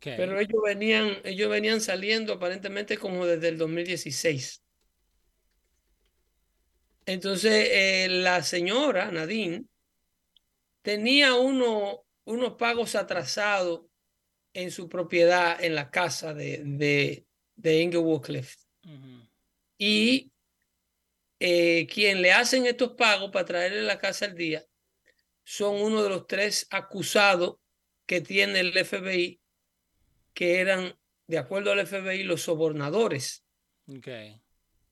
Pero 0.00 0.38
ellos 0.38 0.62
venían, 0.64 1.16
ellos 1.24 1.50
venían 1.50 1.80
saliendo 1.80 2.34
aparentemente 2.34 2.96
como 2.96 3.26
desde 3.26 3.48
el 3.48 3.58
2016. 3.58 4.62
Entonces, 7.06 7.70
eh, 7.72 8.06
la 8.08 8.40
señora 8.44 9.10
Nadine 9.10 9.64
tenía 10.82 11.34
uno, 11.34 12.04
unos 12.24 12.52
pagos 12.54 12.94
atrasados 12.94 13.86
en 14.54 14.70
su 14.70 14.88
propiedad 14.88 15.62
en 15.62 15.74
la 15.74 15.90
casa 15.90 16.32
de, 16.32 16.62
de, 16.64 17.26
de 17.56 17.82
Inglewood 17.82 18.22
Cliff. 18.22 18.56
Y 19.76 20.32
eh, 21.38 21.86
quien 21.86 22.22
le 22.22 22.32
hacen 22.32 22.64
estos 22.64 22.92
pagos 22.92 23.30
para 23.30 23.44
traerle 23.44 23.82
la 23.82 23.98
casa 23.98 24.24
al 24.24 24.34
día 24.34 24.64
son 25.42 25.82
uno 25.82 26.02
de 26.02 26.08
los 26.08 26.26
tres 26.26 26.66
acusados 26.70 27.56
que 28.06 28.22
tiene 28.22 28.60
el 28.60 28.72
FBI, 28.72 29.40
que 30.32 30.60
eran, 30.60 30.98
de 31.26 31.38
acuerdo 31.38 31.72
al 31.72 31.86
FBI, 31.86 32.22
los 32.22 32.42
sobornadores. 32.42 33.44
Okay 33.86 34.40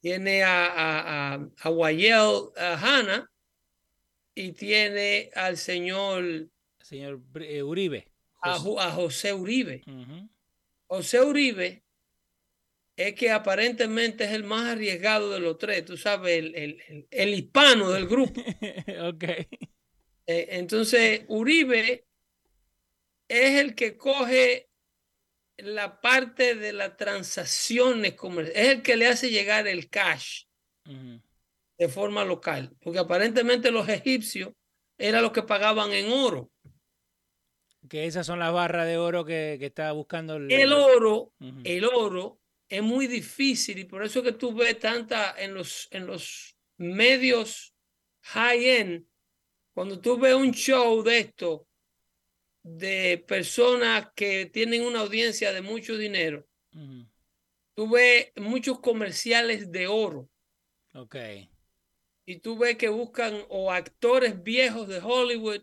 tiene 0.03 0.43
a, 0.43 0.67
a, 0.67 1.35
a, 1.35 1.49
a 1.61 1.71
Wayel 1.71 2.49
Hanna 2.57 3.31
y 4.35 4.51
tiene 4.51 5.31
al 5.33 5.57
señor, 5.57 6.49
señor 6.81 7.23
eh, 7.37 7.63
Uribe. 7.63 8.12
A, 8.43 8.91
José 8.91 9.33
Uribe. 9.33 9.83
José 10.87 11.21
Uribe 11.21 11.85
es 12.97 13.15
que 13.15 13.31
aparentemente 13.31 14.25
es 14.25 14.33
el 14.33 14.45
más 14.45 14.73
arriesgado 14.73 15.31
de 15.31 15.41
los 15.41 15.59
tres, 15.59 15.85
tú 15.85 15.97
sabes, 15.97 16.39
el, 16.39 16.55
el, 16.55 17.07
el 17.11 17.35
hispano 17.35 17.91
del 17.91 18.07
grupo. 18.07 18.41
ok. 19.05 19.25
Eh, 20.27 20.49
entonces, 20.51 21.23
Uribe 21.29 22.07
es 23.29 23.61
el 23.61 23.75
que 23.75 23.97
coge 23.97 24.69
la 25.57 26.01
parte 26.01 26.55
de 26.55 26.73
las 26.73 26.97
transacciones 26.97 28.15
comerciales, 28.15 28.63
es 28.63 28.73
el 28.75 28.83
que 28.83 28.97
le 28.97 29.07
hace 29.07 29.31
llegar 29.31 29.67
el 29.67 29.89
cash 29.89 30.45
de 30.85 31.89
forma 31.89 32.25
local, 32.25 32.77
porque 32.81 32.99
aparentemente 32.99 33.71
los 33.71 33.89
egipcios 33.89 34.53
eran 34.99 35.23
los 35.23 35.33
que 35.33 35.43
pagaban 35.43 35.93
en 35.93 36.13
oro. 36.13 36.52
Que 37.93 38.07
esas 38.07 38.25
son 38.25 38.39
las 38.39 38.55
barras 38.55 38.87
de 38.87 38.97
oro 38.97 39.23
que, 39.23 39.59
que 39.59 39.67
estaba 39.67 39.93
buscando 39.93 40.37
el, 40.37 40.51
el 40.51 40.73
oro. 40.73 41.35
El 41.63 41.85
oro 41.85 42.41
es 42.67 42.83
muy 42.83 43.07
difícil 43.07 43.81
y 43.81 43.85
por 43.85 44.03
eso 44.03 44.23
que 44.23 44.33
tú 44.33 44.55
ves 44.55 44.79
tanta 44.79 45.35
en 45.37 45.53
los, 45.53 45.89
en 45.91 46.07
los 46.07 46.57
medios 46.79 47.75
high-end, 48.23 49.05
cuando 49.75 50.01
tú 50.01 50.17
ves 50.17 50.33
un 50.33 50.53
show 50.53 51.03
de 51.03 51.19
esto, 51.19 51.69
de 52.63 53.23
personas 53.29 54.09
que 54.17 54.47
tienen 54.47 54.85
una 54.85 55.01
audiencia 55.01 55.53
de 55.53 55.61
mucho 55.61 55.99
dinero, 55.99 56.49
tú 57.75 57.91
ves 57.91 58.33
muchos 58.37 58.81
comerciales 58.81 59.71
de 59.71 59.87
oro. 59.87 60.31
Ok. 60.95 61.17
Y 62.25 62.39
tú 62.39 62.57
ves 62.57 62.79
que 62.79 62.89
buscan 62.89 63.45
o 63.51 63.71
actores 63.71 64.43
viejos 64.43 64.89
de 64.89 64.99
Hollywood 64.99 65.63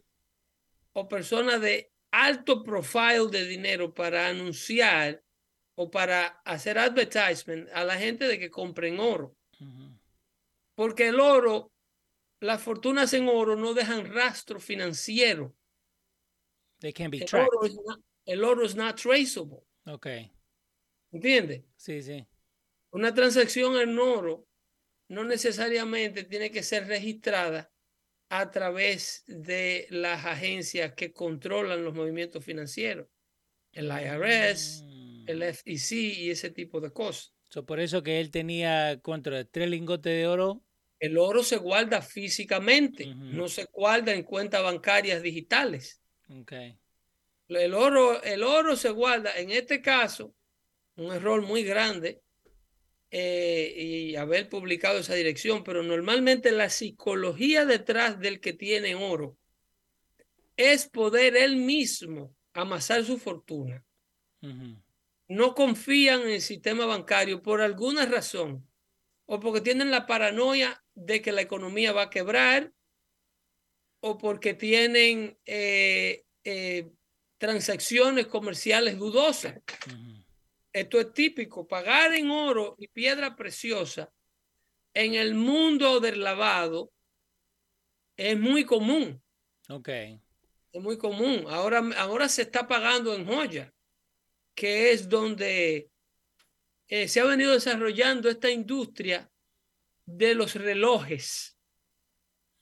o 0.93 1.07
personas 1.07 1.59
de 1.61 1.88
alto 2.11 2.63
profile 2.63 3.29
de 3.29 3.45
dinero 3.45 3.93
para 3.93 4.27
anunciar 4.27 5.23
o 5.75 5.89
para 5.89 6.41
hacer 6.43 6.77
advertisement 6.77 7.69
a 7.73 7.83
la 7.83 7.97
gente 7.97 8.27
de 8.27 8.37
que 8.39 8.49
compren 8.49 8.99
oro. 8.99 9.35
Porque 10.75 11.07
el 11.07 11.19
oro, 11.19 11.71
las 12.39 12.61
fortunas 12.61 13.13
en 13.13 13.27
oro 13.27 13.55
no 13.55 13.73
dejan 13.73 14.13
rastro 14.13 14.59
financiero. 14.59 15.55
They 16.79 16.93
can 16.93 17.11
be 17.11 17.19
el 17.19 17.25
tracked. 17.25 17.49
Oro 17.53 17.67
not, 17.85 18.01
el 18.25 18.43
oro 18.43 18.65
es 18.65 18.75
not 18.75 18.95
traceable. 18.95 19.65
Okay. 19.85 20.31
¿Entiendes? 21.11 21.63
Sí, 21.75 22.01
sí. 22.01 22.25
Una 22.91 23.13
transacción 23.13 23.77
en 23.77 23.97
oro 23.99 24.47
no 25.09 25.23
necesariamente 25.23 26.23
tiene 26.23 26.51
que 26.51 26.63
ser 26.63 26.87
registrada 26.87 27.71
a 28.29 28.51
través 28.51 29.23
de 29.27 29.87
las 29.89 30.25
agencias 30.25 30.93
que 30.93 31.11
controlan 31.11 31.83
los 31.83 31.95
movimientos 31.95 32.45
financieros, 32.45 33.07
el 33.71 33.87
IRS, 33.87 34.83
mm. 34.83 35.23
el 35.27 35.43
FEC 35.43 35.91
y 35.91 36.29
ese 36.29 36.51
tipo 36.51 36.79
de 36.79 36.91
cosas. 36.91 37.33
por 37.65 37.79
eso 37.79 38.03
que 38.03 38.19
él 38.19 38.29
tenía 38.29 38.99
contra 39.01 39.43
tres 39.45 39.69
lingotes 39.69 40.13
de 40.13 40.27
oro. 40.27 40.63
El 40.99 41.17
oro 41.17 41.43
se 41.43 41.57
guarda 41.57 42.01
físicamente, 42.01 43.05
no 43.15 43.47
se 43.47 43.65
guarda 43.71 44.13
en 44.13 44.23
cuentas 44.23 44.61
bancarias 44.61 45.23
digitales. 45.23 46.01
Okay. 46.41 46.77
El 47.47 47.73
oro, 47.73 48.21
el 48.21 48.43
oro 48.43 48.75
se 48.75 48.89
guarda, 48.89 49.31
en 49.37 49.49
este 49.49 49.81
caso, 49.81 50.35
un 50.97 51.13
error 51.13 51.41
muy 51.41 51.63
grande 51.63 52.21
eh, 53.11 53.73
y 53.75 54.15
haber 54.15 54.49
publicado 54.49 54.99
esa 54.99 55.15
dirección, 55.15 55.63
pero 55.63 55.81
normalmente 55.81 56.51
la 56.51 56.69
psicología 56.69 57.65
detrás 57.65 58.19
del 58.19 58.39
que 58.39 58.53
tiene 58.53 58.95
oro 58.95 59.37
es 60.57 60.87
poder 60.87 61.35
él 61.35 61.55
mismo 61.55 62.35
amasar 62.53 63.03
su 63.05 63.17
fortuna. 63.17 63.83
No 65.27 65.55
confían 65.55 66.21
en 66.21 66.29
el 66.29 66.41
sistema 66.41 66.85
bancario 66.85 67.41
por 67.41 67.61
alguna 67.61 68.05
razón 68.05 68.67
o 69.25 69.39
porque 69.39 69.61
tienen 69.61 69.91
la 69.91 70.05
paranoia 70.05 70.83
de 70.95 71.21
que 71.21 71.31
la 71.31 71.41
economía 71.41 71.93
va 71.93 72.03
a 72.03 72.09
quebrar 72.09 72.73
o 74.01 74.17
porque 74.17 74.53
tienen 74.53 75.37
eh, 75.45 76.25
eh, 76.43 76.89
transacciones 77.37 78.27
comerciales 78.27 78.97
dudosas. 78.97 79.55
Esto 80.71 80.99
es 80.99 81.13
típico, 81.13 81.67
pagar 81.67 82.13
en 82.13 82.29
oro 82.29 82.75
y 82.77 82.87
piedra 82.87 83.35
preciosa 83.35 84.11
en 84.93 85.15
el 85.15 85.33
mundo 85.33 85.99
del 85.99 86.21
lavado 86.21 86.91
es 88.17 88.37
muy 88.39 88.65
común. 88.65 89.21
Ok. 89.69 89.87
Es 89.87 90.81
muy 90.81 90.97
común. 90.97 91.45
Ahora, 91.47 91.81
ahora 91.97 92.27
se 92.27 92.43
está 92.43 92.67
pagando 92.67 93.15
en 93.15 93.25
joya, 93.25 93.73
que 94.53 94.91
es 94.91 95.07
donde 95.07 95.89
eh, 96.87 97.07
se 97.07 97.19
ha 97.19 97.25
venido 97.25 97.53
desarrollando 97.53 98.29
esta 98.29 98.49
industria 98.49 99.29
de 100.05 100.35
los 100.35 100.55
relojes. 100.55 101.55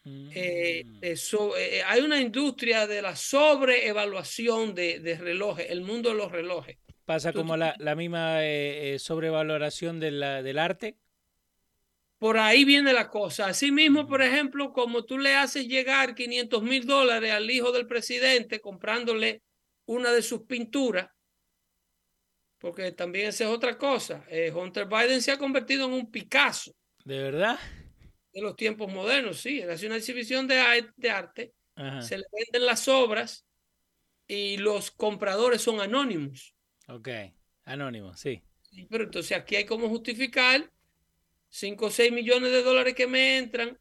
Eh, 0.06 0.84
Mm. 0.86 1.00
eso, 1.02 1.58
eh, 1.58 1.84
hay 1.84 2.00
una 2.00 2.22
industria 2.22 2.88
de 2.88 3.02
la 3.02 3.14
sobreevaluación 3.16 4.74
de, 4.74 5.00
de 5.00 5.18
relojes, 5.18 5.70
el 5.70 5.82
mundo 5.82 6.10
de 6.10 6.16
los 6.16 6.32
relojes. 6.32 6.78
Pasa 7.08 7.32
como 7.32 7.56
la, 7.56 7.74
la 7.80 7.96
misma 7.96 8.44
eh, 8.44 8.96
eh, 8.96 9.00
sobrevaloración 9.00 10.00
de 10.02 10.12
la- 10.12 10.44
del 10.44 10.60
arte. 10.60 10.98
Por 12.20 12.38
ahí 12.38 12.66
viene 12.66 12.92
la 12.92 13.10
cosa. 13.10 13.46
Asimismo, 13.48 14.06
por 14.08 14.22
ejemplo, 14.22 14.74
como 14.74 15.06
tú 15.06 15.18
le 15.18 15.34
haces 15.34 15.68
llegar 15.70 16.16
500 16.16 16.62
mil 16.64 16.86
dólares 16.86 17.32
al 17.32 17.50
hijo 17.50 17.72
del 17.72 17.88
presidente 17.88 18.60
comprándole 18.60 19.42
una 19.86 20.12
de 20.12 20.22
sus 20.22 20.42
pinturas, 20.42 21.10
porque 22.58 22.92
también 22.92 23.28
esa 23.28 23.46
es 23.46 23.50
otra 23.52 23.78
cosa. 23.78 24.26
Eh, 24.30 24.52
Hunter 24.52 24.86
Biden 24.86 25.22
se 25.22 25.32
ha 25.32 25.38
convertido 25.38 25.86
en 25.86 25.94
un 25.94 26.12
Picasso 26.12 26.74
¿De 27.06 27.22
verdad? 27.24 27.58
de 28.34 28.42
los 28.42 28.56
tiempos 28.58 28.92
modernos, 28.92 29.38
sí. 29.38 29.62
Él 29.62 29.70
hace 29.72 29.88
una 29.88 29.96
exhibición 29.96 30.46
de, 30.46 30.60
arte, 30.60 31.54
Ajá. 31.76 32.02
se 32.02 32.18
le 32.18 32.26
venden 32.34 32.66
las 32.66 32.88
obras 32.90 33.46
y 34.28 34.58
los 34.58 34.92
compradores 34.92 35.62
son 35.62 35.80
anónimos. 35.80 36.54
Ok. 36.88 37.10
Anónimo, 37.66 38.16
sí. 38.16 38.42
Sí, 38.72 38.88
Pero 38.90 39.06
entonces 39.06 39.38
aquí 39.38 39.56
hay 39.56 39.66
como 39.66 39.90
justificar 39.90 40.72
5 41.50 41.88
o 41.88 41.92
6 41.92 42.12
millones 42.12 42.52
de 42.52 42.64
dólares 42.64 42.96
que 42.96 43.08
me 43.08 43.38
entran 43.38 43.78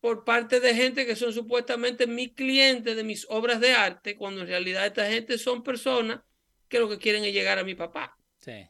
por 0.00 0.24
parte 0.24 0.58
de 0.60 0.74
gente 0.74 1.06
que 1.06 1.14
son 1.16 1.32
supuestamente 1.32 2.06
mis 2.06 2.32
clientes 2.32 2.96
de 2.96 3.04
mis 3.04 3.26
obras 3.30 3.60
de 3.60 3.72
arte, 3.72 4.16
cuando 4.16 4.40
en 4.42 4.48
realidad 4.48 4.86
esta 4.86 5.08
gente 5.08 5.38
son 5.38 5.62
personas 5.62 6.20
que 6.68 6.80
lo 6.80 6.88
que 6.88 6.98
quieren 6.98 7.24
es 7.24 7.32
llegar 7.32 7.58
a 7.58 7.64
mi 7.64 7.74
papá. 7.74 8.18
Sí. 8.38 8.68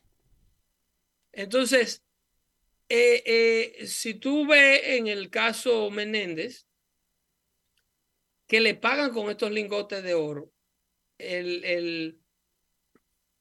Entonces, 1.32 2.02
eh, 2.88 3.22
eh, 3.80 3.86
si 3.86 4.14
tú 4.14 4.46
ves 4.46 4.82
en 4.84 5.06
el 5.06 5.30
caso 5.30 5.90
Menéndez, 5.90 6.66
que 8.46 8.60
le 8.60 8.74
pagan 8.74 9.12
con 9.12 9.30
estos 9.30 9.50
lingotes 9.50 10.02
de 10.02 10.14
oro, 10.14 10.52
el, 11.18 11.64
el- 11.64 12.21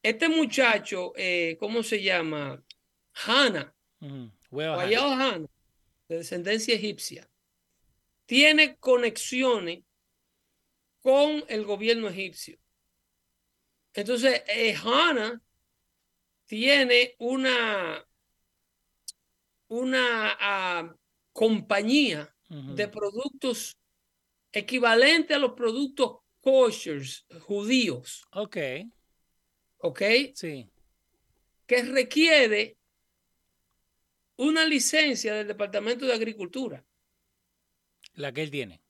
este 0.03 0.29
muchacho, 0.29 1.13
eh, 1.15 1.57
¿cómo 1.59 1.83
se 1.83 2.01
llama? 2.01 2.63
Hannah. 3.13 3.73
Huevo, 4.49 4.73
ajá. 4.73 4.83
Wayao 4.83 5.11
Hannah, 5.11 5.47
de 6.07 6.17
descendencia 6.17 6.75
egipcia, 6.75 7.29
tiene 8.25 8.77
conexiones 8.77 9.83
con 11.01 11.43
el 11.47 11.65
gobierno 11.65 12.07
egipcio. 12.07 12.57
Entonces, 13.93 14.43
eh, 14.47 14.75
Hannah 14.75 15.41
tiene 16.45 17.15
una, 17.19 18.05
una 19.67 20.37
ah, 20.39 20.95
compañía 21.33 22.33
de 22.49 22.87
productos 22.89 23.77
equivalente 24.51 25.33
a 25.33 25.39
los 25.39 25.53
productos 25.53 26.17
koshers 26.41 27.25
judíos, 27.41 28.27
Ok. 28.33 28.57
¿Ok? 29.81 30.01
Sí. 30.35 30.69
Que 31.67 31.83
requiere 31.83 32.77
una 34.37 34.65
licencia 34.65 35.33
del 35.35 35.47
Departamento 35.47 36.05
de 36.05 36.13
Agricultura 36.13 36.83
La 38.15 38.31
que 38.33 38.41
él 38.43 38.51
tiene. 38.51 38.81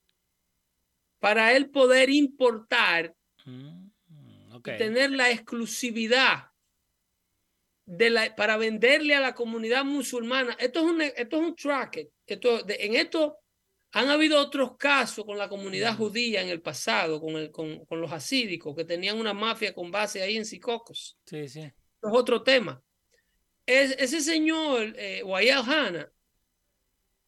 para 1.19 1.53
él 1.55 1.69
poder 1.69 2.09
importar 2.09 3.15
Mm, 3.45 3.89
y 4.57 4.61
tener 4.61 5.09
la 5.11 5.31
exclusividad 5.31 6.51
de 7.85 8.09
la, 8.11 8.35
para 8.35 8.55
venderle 8.57 9.15
a 9.15 9.19
la 9.19 9.33
comunidad 9.33 9.83
musulmana. 9.83 10.53
Esto 10.59 10.79
es 10.81 10.85
un, 10.85 11.01
esto 11.01 11.37
es 11.37 11.41
un 11.41 11.55
tracket. 11.55 12.11
Esto, 12.27 12.61
de- 12.61 12.77
en 12.85 12.95
esto 12.95 13.39
han 13.93 14.09
habido 14.09 14.39
otros 14.39 14.77
casos 14.77 15.25
con 15.25 15.37
la 15.37 15.49
comunidad 15.49 15.95
judía 15.97 16.41
en 16.41 16.49
el 16.49 16.61
pasado, 16.61 17.19
con, 17.19 17.35
el, 17.35 17.51
con, 17.51 17.85
con 17.85 17.99
los 17.99 18.11
asídicos, 18.11 18.75
que 18.75 18.85
tenían 18.85 19.17
una 19.19 19.33
mafia 19.33 19.73
con 19.73 19.91
base 19.91 20.21
ahí 20.21 20.37
en 20.37 20.45
Sicocos. 20.45 21.17
Sí, 21.25 21.47
sí. 21.49 21.59
Es 21.61 21.73
otro 22.01 22.41
tema. 22.41 22.81
Es, 23.65 23.95
ese 23.99 24.21
señor, 24.21 24.93
eh, 24.97 25.23
Hanna, 25.65 26.11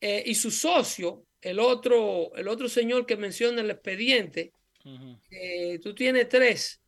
eh, 0.02 0.23
y 0.26 0.36
su 0.36 0.52
socio, 0.52 1.26
el 1.41 1.60
otro, 1.60 2.34
el 2.36 2.47
otro 2.47 2.67
señor 2.69 3.06
que 3.06 3.17
menciona 3.17 3.62
el 3.62 3.71
expediente, 3.71 4.54
eh, 5.32 5.80
tú 5.82 5.93
tienes 5.93 6.28
tres. 6.30 6.80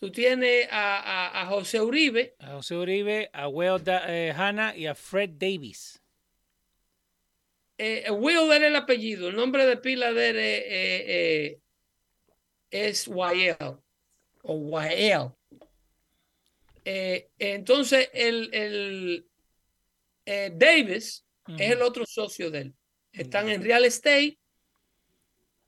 Tú 0.00 0.12
tienes 0.12 0.68
a, 0.70 0.98
a- 1.00 1.42
a 1.42 1.46
José 1.46 1.80
Uribe, 1.80 2.36
A 2.38 2.52
José 2.52 2.76
Uribe, 2.76 3.30
a 3.32 3.48
Da- 3.82 4.04
eh, 4.08 4.32
Hanna 4.32 4.76
y 4.76 4.86
a 4.86 4.94
Fred 4.94 5.30
Davis. 5.30 6.00
Eh, 7.78 8.10
Will 8.10 8.52
era 8.52 8.66
el 8.66 8.76
apellido, 8.76 9.28
el 9.28 9.36
nombre 9.36 9.64
de 9.64 9.76
pila 9.76 10.12
de 10.12 10.28
él 10.30 10.36
eh, 10.36 10.58
eh, 10.58 11.04
eh, 11.08 11.60
es 12.70 13.08
Wael 13.08 13.56
o 14.42 14.54
Wael. 14.54 15.30
Eh, 16.84 17.30
entonces, 17.38 18.10
el, 18.12 18.52
el 18.52 19.28
eh, 20.24 20.50
Davis 20.54 21.24
es 21.58 21.70
el 21.70 21.82
otro 21.82 22.04
socio 22.06 22.50
de 22.50 22.58
él. 22.60 22.74
Están 23.12 23.48
en 23.48 23.62
real 23.62 23.84
estate 23.84 24.38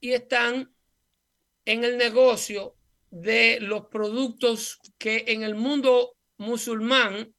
y 0.01 0.13
están 0.13 0.75
en 1.65 1.85
el 1.85 1.97
negocio 1.97 2.77
de 3.11 3.59
los 3.61 3.87
productos 3.87 4.79
que 4.99 5.25
en 5.29 5.43
el 5.43 5.55
mundo 5.55 6.17
musulmán 6.37 7.35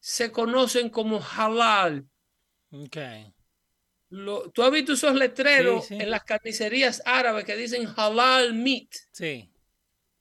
se 0.00 0.32
conocen 0.32 0.88
como 0.90 1.20
halal. 1.20 2.06
Ok. 2.70 2.96
Lo- 4.14 4.50
¿Tú 4.50 4.62
has 4.62 4.70
visto 4.70 4.92
esos 4.92 5.14
letreros 5.14 5.86
Sí, 5.86 5.96
sí. 5.96 6.02
en 6.02 6.10
las 6.10 6.22
carnicerías 6.24 7.00
árabes 7.06 7.44
que 7.46 7.56
dicen 7.56 7.88
halal 7.96 8.52
meat, 8.52 8.88
Sí. 9.10 9.50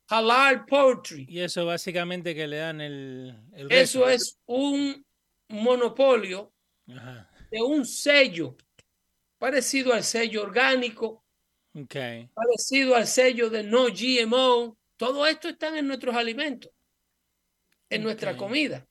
halal 0.08 0.66
poultry? 0.66 1.26
Y 1.28 1.42
eso 1.42 1.66
básicamente 1.66 2.34
que 2.34 2.48
le 2.48 2.56
dan 2.58 2.80
el, 2.80 3.36
el 3.54 3.70
Eso 3.70 4.08
es 4.08 4.40
un 4.46 5.06
monopolio 5.50 6.54
Ajá. 6.88 7.30
de 7.52 7.62
un 7.62 7.86
sello 7.86 8.56
parecido 9.38 9.94
al 9.94 10.06
sello 10.06 10.44
orgánico, 10.44 11.26
Ok. 11.74 11.96
parecido 12.34 12.96
al 12.96 13.08
sello 13.08 13.50
de 13.50 13.64
no 13.64 13.88
GMO. 13.90 14.78
Todo 14.96 15.28
esto 15.28 15.50
está 15.50 15.78
en 15.78 15.86
nuestros 15.88 16.16
alimentos, 16.16 16.72
en 17.90 18.04
nuestra 18.04 18.32
Ok. 18.32 18.38
comida. 18.38 18.88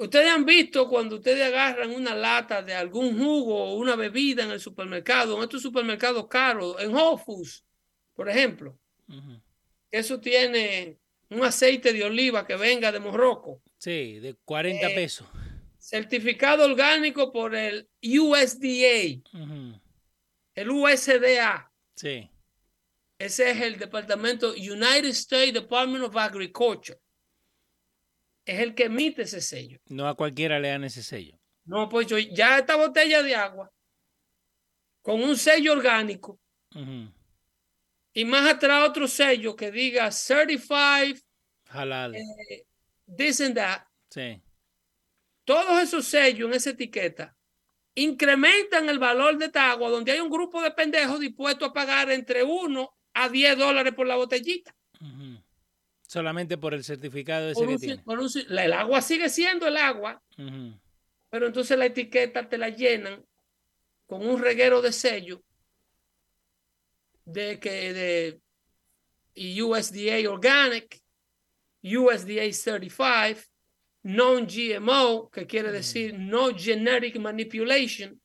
Ustedes 0.00 0.28
han 0.30 0.46
visto 0.46 0.88
cuando 0.88 1.16
ustedes 1.16 1.42
agarran 1.44 1.90
una 1.90 2.14
lata 2.14 2.62
de 2.62 2.72
algún 2.74 3.18
jugo 3.18 3.54
o 3.64 3.74
una 3.74 3.96
bebida 3.96 4.42
en 4.44 4.50
el 4.50 4.58
supermercado, 4.60 5.36
en 5.36 5.42
estos 5.42 5.60
supermercados 5.60 6.26
caros, 6.26 6.76
en 6.80 6.94
Whole 6.94 7.22
Foods, 7.22 7.64
por 8.14 8.28
ejemplo, 8.30 8.78
Ujú. 9.08 9.42
eso 9.90 10.18
tiene 10.18 10.98
un 11.28 11.44
aceite 11.44 11.92
de 11.92 12.02
oliva 12.04 12.46
que 12.46 12.56
venga 12.56 12.90
de 12.90 12.98
Morroco, 13.00 13.62
Sí, 13.76 14.18
de 14.20 14.36
40 14.44 14.88
Eh, 14.90 14.94
pesos. 14.94 15.26
certificado 15.78 16.64
orgánico 16.64 17.30
por 17.30 17.54
el 17.54 17.86
USDA, 18.02 19.20
el 20.54 20.70
USDA. 20.70 21.70
Sí. 21.94 22.30
Ese 23.18 23.50
es 23.50 23.60
el 23.60 23.78
departamento 23.78 24.52
United 24.52 25.10
States 25.10 25.52
Department 25.52 26.04
of 26.04 26.16
Agriculture. 26.16 26.98
Es 28.44 28.60
el 28.60 28.74
que 28.74 28.84
emite 28.84 29.22
ese 29.22 29.40
sello. 29.40 29.78
No 29.86 30.08
a 30.08 30.14
cualquiera 30.14 30.58
le 30.58 30.68
dan 30.68 30.84
ese 30.84 31.02
sello. 31.02 31.38
No, 31.64 31.88
pues 31.88 32.06
yo, 32.06 32.18
ya 32.18 32.58
esta 32.58 32.76
botella 32.76 33.22
de 33.22 33.34
agua 33.34 33.70
con 35.02 35.22
un 35.22 35.36
sello 35.36 35.72
orgánico 35.72 36.38
y 38.12 38.24
más 38.24 38.48
atrás 38.48 38.88
otro 38.88 39.08
sello 39.08 39.56
que 39.56 39.70
diga 39.70 40.10
Certified 40.10 41.16
Halal. 41.68 42.14
eh, 42.16 42.66
this 43.16 43.40
and 43.40 43.54
that. 43.54 43.82
Sí. 44.10 44.42
Todos 45.44 45.82
esos 45.82 46.06
sellos 46.06 46.48
en 46.48 46.54
esa 46.54 46.70
etiqueta 46.70 47.36
incrementan 47.94 48.88
el 48.88 48.98
valor 48.98 49.36
de 49.36 49.46
esta 49.46 49.70
agua 49.70 49.90
donde 49.90 50.12
hay 50.12 50.20
un 50.20 50.30
grupo 50.30 50.62
de 50.62 50.70
pendejos 50.70 51.20
dispuestos 51.20 51.68
a 51.68 51.72
pagar 51.72 52.10
entre 52.10 52.42
1 52.42 52.90
a 53.14 53.28
10 53.28 53.58
dólares 53.58 53.94
por 53.94 54.06
la 54.06 54.16
botellita. 54.16 54.74
Solamente 56.10 56.58
por 56.58 56.74
el 56.74 56.82
certificado 56.82 57.50
ese 57.50 57.60
Por 57.60 57.68
que 57.68 57.74
un 57.74 57.78
si- 57.78 57.86
tiene. 57.86 58.02
por 58.02 58.18
un 58.18 58.28
si- 58.28 58.44
la- 58.48 58.64
el 58.64 58.72
agua 58.72 59.00
sigue 59.00 59.28
siendo 59.28 59.68
el 59.68 59.76
agua, 59.76 60.20
pero 61.30 61.46
entonces 61.46 61.78
la 61.78 61.86
etiqueta 61.86 62.48
te 62.48 62.58
la 62.58 62.68
llenan 62.68 63.24
con 64.08 64.26
un 64.28 64.42
reguero 64.42 64.82
de 64.82 64.90
sello 64.92 65.40
de 67.26 67.60
que 67.60 68.40
de 69.36 69.62
USDA 69.62 70.28
Organic 70.28 71.00
USDA 71.80 72.50
35, 72.50 73.48
non-GMO, 74.02 75.30
que 75.30 75.46
quiere 75.46 75.70
decir 75.70 76.18
no 76.18 76.52
genetic 76.58 77.20
manipulation, 77.20 78.20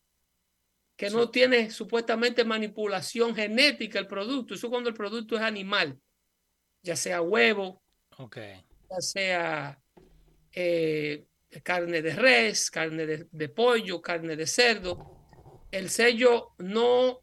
que 0.98 1.12
no 1.12 1.30
tiene 1.30 1.70
supuestamente 1.70 2.44
manipulación 2.44 3.36
genética 3.36 4.00
el 4.00 4.08
producto. 4.08 4.56
Eso 4.56 4.72
cuando 4.72 4.90
el 4.90 4.96
producto 4.96 5.36
es 5.36 5.44
animal, 5.44 6.00
ya 6.86 6.96
sea 6.96 7.22
huevo, 7.22 7.82
ya 8.32 9.02
sea 9.02 9.82
eh, 10.54 11.26
carne 11.64 12.02
de 12.04 12.16
res, 12.16 12.70
carne 12.70 13.06
de, 13.08 13.50
pollo, 13.50 14.02
carne 14.02 14.36
de 14.36 14.46
cerdo. 14.46 15.18
El 15.72 15.90
sello 15.90 16.54
no, 16.60 17.22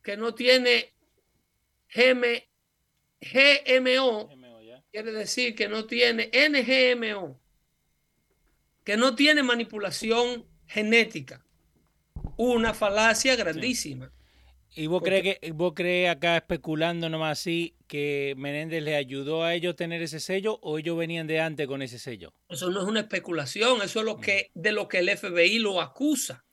que 0.00 0.16
no 0.16 0.34
tiene 0.34 0.94
GM, 1.92 2.48
GMO, 3.20 4.30
quiere 4.92 5.12
decir 5.12 5.56
que 5.56 5.68
no 5.68 5.86
tiene 5.86 6.30
NGMO, 6.32 7.40
que 8.84 8.96
no 8.96 9.16
tiene 9.16 9.42
manipulación 9.42 10.46
genética. 10.66 11.44
Una 12.36 12.74
falacia 12.74 13.34
grandísima. 13.34 14.12
¿Y 14.76 14.88
vos 14.88 15.02
crees 15.02 15.38
que 15.38 15.52
vos 15.52 15.72
crees 15.74 16.10
acá 16.10 16.36
especulando 16.36 17.08
nomás 17.08 17.38
así 17.38 17.76
que 17.86 18.34
Menéndez 18.36 18.82
le 18.82 18.96
ayudó 18.96 19.44
a 19.44 19.54
ellos 19.54 19.74
a 19.74 19.76
tener 19.76 20.02
ese 20.02 20.18
sello 20.18 20.58
o 20.62 20.78
ellos 20.78 20.98
venían 20.98 21.28
de 21.28 21.40
antes 21.40 21.68
con 21.68 21.80
ese 21.80 21.98
sello? 21.98 22.34
Eso 22.48 22.70
no 22.70 22.80
es 22.82 22.86
una 22.86 23.00
especulación, 23.00 23.82
eso 23.82 24.00
es 24.00 24.04
lo 24.04 24.18
que 24.18 24.50
de 24.54 24.72
lo 24.72 24.88
que 24.88 24.98
el 24.98 25.16
FBI 25.16 25.60
lo 25.60 25.80
acusa. 25.80 26.44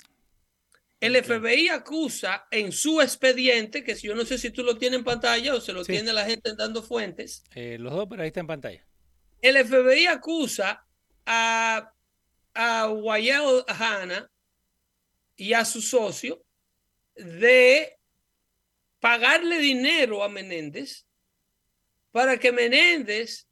El 1.00 1.16
FBI 1.16 1.70
acusa 1.70 2.46
en 2.52 2.72
su 2.72 3.02
expediente, 3.02 3.84
que 3.84 3.96
si 3.96 4.06
yo 4.06 4.14
no 4.14 4.24
sé 4.24 4.38
si 4.38 4.52
tú 4.52 4.62
lo 4.62 4.78
tienes 4.78 5.00
en 5.00 5.04
pantalla 5.04 5.56
o 5.56 5.60
se 5.60 5.74
lo 5.74 5.84
tiene 5.84 6.14
la 6.14 6.26
gente 6.26 6.54
dando 6.56 6.84
fuentes. 6.84 7.44
Eh, 7.56 7.78
los 7.80 7.92
dos, 7.92 8.06
pero 8.08 8.22
ahí 8.22 8.28
está 8.28 8.42
en 8.42 8.48
pantalla. 8.48 8.86
El 9.42 9.58
FBI 9.66 10.06
acusa 10.06 10.86
a, 11.26 11.92
a 12.54 12.90
Wayel 12.90 13.64
Hanna 13.68 14.30
y 15.36 15.54
a 15.54 15.66
su 15.66 15.82
socio 15.82 16.46
de 17.16 17.98
pagarle 19.02 19.58
dinero 19.58 20.24
a 20.24 20.30
Menéndez 20.30 21.06
para 22.12 22.38
que 22.38 22.54
Menéndez 22.54 23.48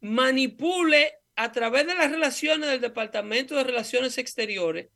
manipule 0.00 1.14
a 1.34 1.50
través 1.50 1.86
de 1.86 1.94
las 1.94 2.10
relaciones 2.10 2.68
del 2.68 2.80
Departamento 2.80 3.56
de 3.56 3.64
Relaciones 3.64 4.18
Exteriores. 4.18 4.88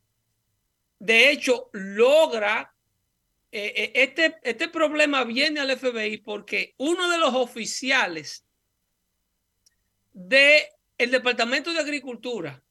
De 0.99 1.31
hecho, 1.31 1.69
logra, 1.73 2.73
eh, 3.51 3.73
eh, 3.75 3.91
este, 3.95 4.37
este 4.43 4.69
problema 4.69 5.23
viene 5.23 5.59
al 5.59 5.75
FBI 5.75 6.17
porque 6.17 6.75
uno 6.77 7.09
de 7.09 7.17
los 7.17 7.33
oficiales 7.33 8.45
del 10.13 10.63
el 10.97 11.11
Departamento 11.11 11.73
de 11.73 11.79
Agricultura, 11.79 12.63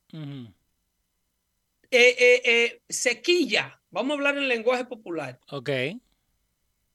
eh, 1.90 2.80
sequilla, 2.88 3.80
vamos 3.90 4.12
a 4.12 4.14
hablar 4.14 4.38
en 4.38 4.48
lenguaje 4.48 4.84
popular. 4.84 5.38
Ok 5.50 5.70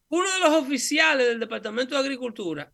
uno 0.10 0.32
de 0.32 0.40
los 0.40 0.50
oficiales 0.50 1.28
del 1.28 1.40
Departamento 1.40 1.96
de 1.96 2.02
Agricultura 2.02 2.74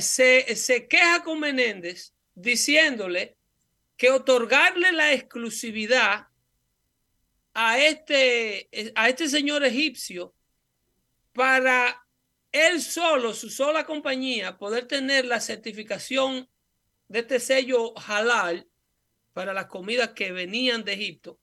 se, 0.00 0.86
queja 0.88 1.22
con 1.22 1.40
Menéndez 1.40 2.14
diciéndole 2.34 3.36
que 3.96 4.10
otorgarle 4.10 4.92
la 4.92 5.12
exclusividad 5.12 6.28
a 7.52 7.78
este, 7.78 8.70
a 8.94 9.08
este 9.08 9.28
señor 9.28 9.64
egipcio 9.64 10.34
para 11.32 12.06
él 12.52 12.80
solo, 12.80 13.34
su 13.34 13.50
sola 13.50 13.84
compañía, 13.84 14.56
poder 14.56 14.86
tener 14.86 15.24
la 15.24 15.40
certificación 15.40 16.48
de 17.08 17.20
este 17.20 17.40
sello 17.40 17.92
halal 17.98 18.68
para 19.32 19.52
las 19.52 19.66
comidas 19.66 20.10
que 20.10 20.32
venían 20.32 20.84
de 20.84 20.92
Egipto, 20.94 21.38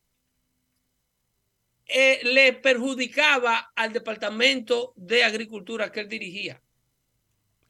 eh, 1.88 2.19
le 2.23 2.54
perjudicaba 2.54 3.71
al 3.76 3.93
departamento 3.93 4.93
de 4.95 5.23
agricultura 5.23 5.91
que 5.91 6.02
él 6.02 6.10
dirigía. 6.10 6.62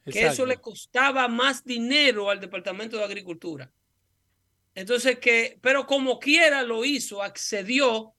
Que 0.06 0.26
eso 0.26 0.46
le 0.46 0.58
costaba 0.58 1.28
más 1.28 1.66
dinero 1.66 2.30
al 2.30 2.40
departamento 2.40 2.98
de 2.98 3.04
agricultura. 3.04 3.72
Entonces 4.74 5.20
que, 5.20 5.60
pero 5.62 5.86
como 5.86 6.18
quiera 6.20 6.64
lo 6.64 6.86
hizo, 6.86 7.22
accedió 7.22 8.14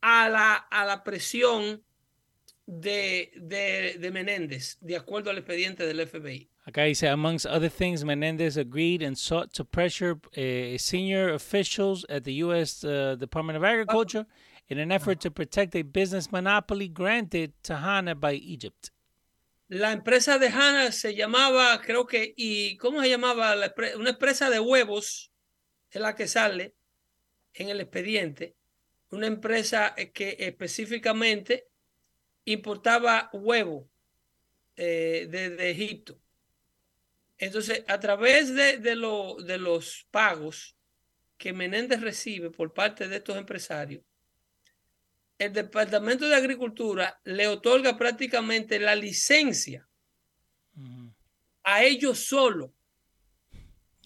a 0.00 0.28
la, 0.28 0.54
a 0.54 0.84
la 0.86 1.04
presión 1.04 1.82
de, 2.66 3.32
de, 3.36 3.96
de 3.98 4.10
Menéndez, 4.10 4.78
de 4.80 4.96
acuerdo 4.96 5.30
al 5.30 5.38
expediente 5.38 5.86
del 5.86 6.06
FBI. 6.06 6.48
Acá 6.66 6.82
dice, 6.82 7.08
amongst 7.08 7.46
other 7.46 7.70
things, 7.70 8.04
Menendez 8.04 8.56
agreed 8.56 9.00
and 9.00 9.16
sought 9.16 9.52
to 9.52 9.64
pressure 9.64 10.18
uh, 10.36 10.76
senior 10.76 11.32
officials 11.32 12.04
at 12.08 12.24
the 12.24 12.42
U.S. 12.42 12.82
Uh, 12.82 13.14
Department 13.14 13.56
of 13.56 13.62
Agriculture 13.62 14.26
in 14.68 14.78
an 14.78 14.90
effort 14.90 15.20
to 15.20 15.30
protect 15.30 15.74
a 15.76 15.82
business 15.82 16.32
monopoly 16.32 16.88
granted 16.88 17.52
to 17.62 17.76
Hana 17.76 18.14
by 18.14 18.34
Egypt. 18.34 18.90
La 19.68 19.92
empresa 19.92 20.38
de 20.38 20.48
Hana 20.48 20.92
se 20.92 21.14
llamaba, 21.14 21.80
creo 21.82 22.06
que, 22.06 22.34
y 22.36 22.76
¿cómo 22.76 23.02
se 23.02 23.08
llamaba? 23.08 23.54
una 23.96 24.10
empresa 24.10 24.48
de 24.48 24.60
huevos, 24.60 25.32
es 25.90 26.00
la 26.00 26.14
que 26.14 26.28
sale 26.28 26.74
en 27.54 27.68
el 27.68 27.80
expediente. 27.80 28.54
Una 29.10 29.26
empresa 29.26 29.94
que 30.12 30.36
específicamente 30.38 31.68
importaba 32.44 33.30
huevo 33.32 33.88
eh, 34.76 35.26
de, 35.28 35.70
Egipto. 35.70 36.18
Entonces, 37.38 37.84
a 37.88 37.98
través 37.98 38.54
de, 38.54 38.78
de 38.78 39.58
los 39.58 40.06
pagos 40.10 40.76
que 41.36 41.52
Menéndez 41.52 42.00
recibe 42.00 42.50
por 42.50 42.72
parte 42.72 43.08
de 43.08 43.16
estos 43.16 43.36
empresarios, 43.36 44.02
el 45.38 45.52
Departamento 45.52 46.26
de 46.26 46.34
Agricultura 46.34 47.20
le 47.24 47.46
otorga 47.46 47.96
prácticamente 47.96 48.78
la 48.78 48.94
licencia 48.94 49.86
a 51.62 51.82
ellos 51.82 52.26
solo. 52.26 52.72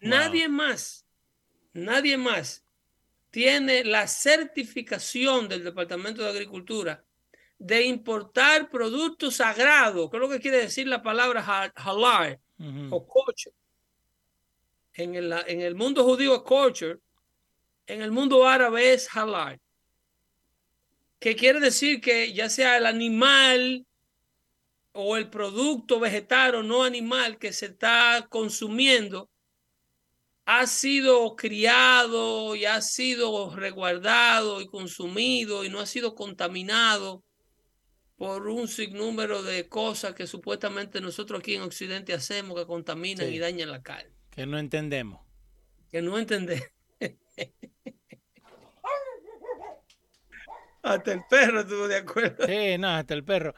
Nadie 0.00 0.48
más, 0.48 1.06
nadie 1.72 2.16
más 2.16 2.64
tiene 3.30 3.84
la 3.84 4.08
certificación 4.08 5.48
del 5.48 5.62
Departamento 5.62 6.22
de 6.22 6.30
Agricultura 6.30 7.04
de 7.58 7.84
importar 7.84 8.70
productos 8.70 9.36
sagrados, 9.36 10.10
¿qué 10.10 10.16
es 10.16 10.20
lo 10.20 10.28
que 10.28 10.40
quiere 10.40 10.56
decir 10.58 10.86
la 10.86 11.02
palabra 11.02 11.72
halal 11.74 12.40
o 12.90 13.06
kosher. 13.06 13.52
En 14.94 15.14
el, 15.14 15.32
en 15.46 15.60
el 15.60 15.74
mundo 15.74 16.02
judío 16.04 16.36
es 16.36 16.42
kosher, 16.42 17.00
en 17.86 18.02
el 18.02 18.10
mundo 18.10 18.46
árabe 18.46 18.92
es 18.92 19.08
halal 19.14 19.60
que 21.20 21.36
quiere 21.36 21.60
decir 21.60 22.00
que 22.00 22.32
ya 22.32 22.48
sea 22.48 22.78
el 22.78 22.86
animal 22.86 23.86
o 24.92 25.16
el 25.16 25.30
producto 25.30 26.00
vegetal 26.00 26.56
o 26.56 26.62
no 26.62 26.82
animal 26.82 27.38
que 27.38 27.52
se 27.52 27.66
está 27.66 28.26
consumiendo 28.28 29.30
ha 30.46 30.66
sido 30.66 31.36
criado 31.36 32.56
y 32.56 32.64
ha 32.64 32.80
sido 32.80 33.54
resguardado 33.54 34.60
y 34.60 34.66
consumido 34.66 35.62
y 35.62 35.68
no 35.68 35.78
ha 35.78 35.86
sido 35.86 36.14
contaminado 36.16 37.22
por 38.16 38.48
un 38.48 38.66
sinnúmero 38.66 39.42
de 39.42 39.68
cosas 39.68 40.14
que 40.14 40.26
supuestamente 40.26 41.00
nosotros 41.00 41.40
aquí 41.40 41.54
en 41.54 41.62
Occidente 41.62 42.12
hacemos 42.14 42.58
que 42.58 42.66
contaminan 42.66 43.32
y 43.32 43.38
dañan 43.38 43.70
la 43.70 43.82
carne. 43.82 44.10
Que 44.30 44.44
no 44.44 44.58
entendemos. 44.58 45.20
Que 45.90 46.02
no 46.02 46.18
entendemos. 46.18 46.66
Hasta 50.82 51.12
el 51.12 51.22
perro 51.28 51.60
estuvo 51.60 51.88
de 51.88 51.96
acuerdo. 51.96 52.46
Sí, 52.46 52.78
no, 52.78 52.88
hasta 52.88 53.14
el 53.14 53.24
perro. 53.24 53.54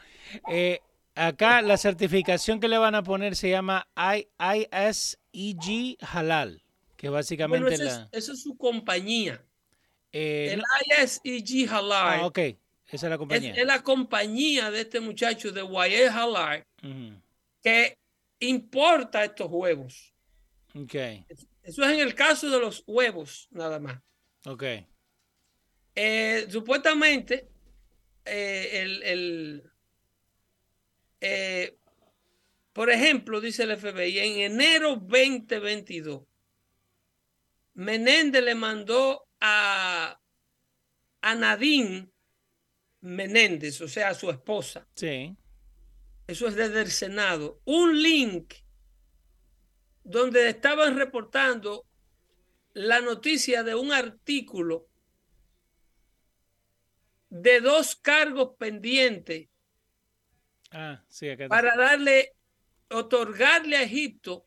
Eh, 0.49 0.81
acá 1.15 1.63
la 1.63 1.77
certificación 1.77 2.61
que 2.61 2.69
le 2.69 2.79
van 2.79 2.95
a 2.95 3.03
poner 3.03 3.37
se 3.37 3.51
llama 3.51 3.89
ISEG 3.97 5.97
Halal, 6.01 6.63
que 6.97 7.09
básicamente 7.09 7.79
la... 7.79 8.09
eso 8.13 8.33
es 8.33 8.43
su 8.43 8.57
compañía. 8.57 9.45
Eh, 10.13 10.53
el 10.53 10.63
ISEG 11.03 11.71
Halal. 11.71 12.21
Ah, 12.21 12.27
ok. 12.27 12.39
Esa 12.89 13.07
es 13.07 13.11
la 13.11 13.19
compañía. 13.19 13.55
Es, 13.55 13.67
la 13.67 13.83
compañía 13.83 14.71
de 14.71 14.83
este 14.83 15.01
muchacho 15.01 15.53
de 15.53 15.63
YE 15.63 16.09
Halal 16.09 16.67
que 17.63 17.99
importa 18.41 19.25
estos 19.25 19.49
huevos. 19.51 20.13
Ok. 20.75 20.95
Eso 21.63 21.85
es 21.85 21.93
en 21.93 22.01
el 22.01 22.15
caso 22.15 22.51
de 22.51 22.59
los 22.59 22.83
huevos, 22.87 23.49
nada 23.51 23.79
más. 23.79 24.01
Ok. 24.47 24.65
Eh, 25.95 26.47
supuestamente, 26.51 27.49
eh, 28.25 29.01
el, 29.05 29.71
eh, 31.21 31.77
por 32.73 32.91
ejemplo, 32.91 33.41
dice 33.41 33.65
el 33.65 33.77
FBI, 33.77 34.19
en 34.19 34.53
enero 34.53 34.97
2022, 34.97 36.23
Menéndez 37.75 38.43
le 38.43 38.55
mandó 38.55 39.27
a, 39.41 40.19
a 41.21 41.35
Nadine 41.35 42.11
Menéndez, 43.01 43.81
o 43.81 43.89
sea, 43.89 44.11
a 44.11 44.15
su 44.15 44.31
esposa. 44.31 44.87
Sí. 44.95 45.37
Eso 46.27 46.49
es 46.49 46.55
desde 46.55 46.81
el 46.81 46.91
Senado. 46.91 47.61
Un 47.65 48.01
link 48.01 48.55
donde 50.05 50.49
estaban 50.49 50.97
reportando 50.97 51.87
la 52.75 53.01
noticia 53.01 53.63
de 53.63 53.75
un 53.75 53.93
artículo 53.93 54.89
de 57.33 57.61
dos 57.63 57.97
cargos 57.97 58.57
pendientes 58.59 59.49
ah, 60.71 61.03
sí, 61.09 61.31
acá 61.31 61.49
para 61.49 61.75
darle, 61.77 62.35
otorgarle 62.91 63.77
a 63.79 63.83
Egipto 63.83 64.47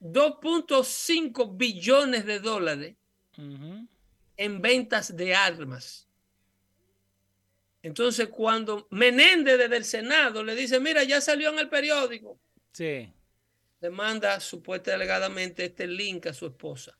2.5 0.00 1.56
billones 1.56 2.24
de 2.24 2.38
dólares 2.38 2.96
en 3.36 4.62
ventas 4.62 5.16
de 5.16 5.34
armas. 5.34 6.06
Entonces, 7.82 8.28
cuando 8.28 8.86
Menéndez 8.90 9.58
desde 9.58 9.76
el 9.76 9.84
Senado 9.84 10.44
le 10.44 10.54
dice, 10.54 10.78
mira, 10.80 11.02
ya 11.04 11.20
salió 11.20 11.50
en 11.50 11.58
el 11.58 11.68
periódico. 11.68 12.38
Sí. 12.72 13.12
Le 13.80 13.90
manda 13.90 14.38
supuestamente 14.40 14.92
alegadamente 14.92 15.64
este 15.64 15.86
link 15.86 16.26
a 16.26 16.34
su 16.34 16.46
esposa. 16.46 16.98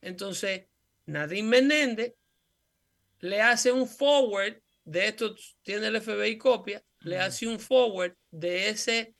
Entonces, 0.00 0.66
Nadine 1.06 1.48
Menéndez 1.48 2.14
le 3.20 3.40
hace 3.40 3.72
un 3.72 3.88
forward 3.88 4.60
de 4.84 5.08
esto, 5.08 5.34
tiene 5.62 5.88
el 5.88 6.00
FBI 6.00 6.38
copia, 6.38 6.82
le 7.00 7.18
hace 7.18 7.46
un 7.46 7.58
forward 7.58 8.14
de 8.30 8.68
ese 8.68 9.14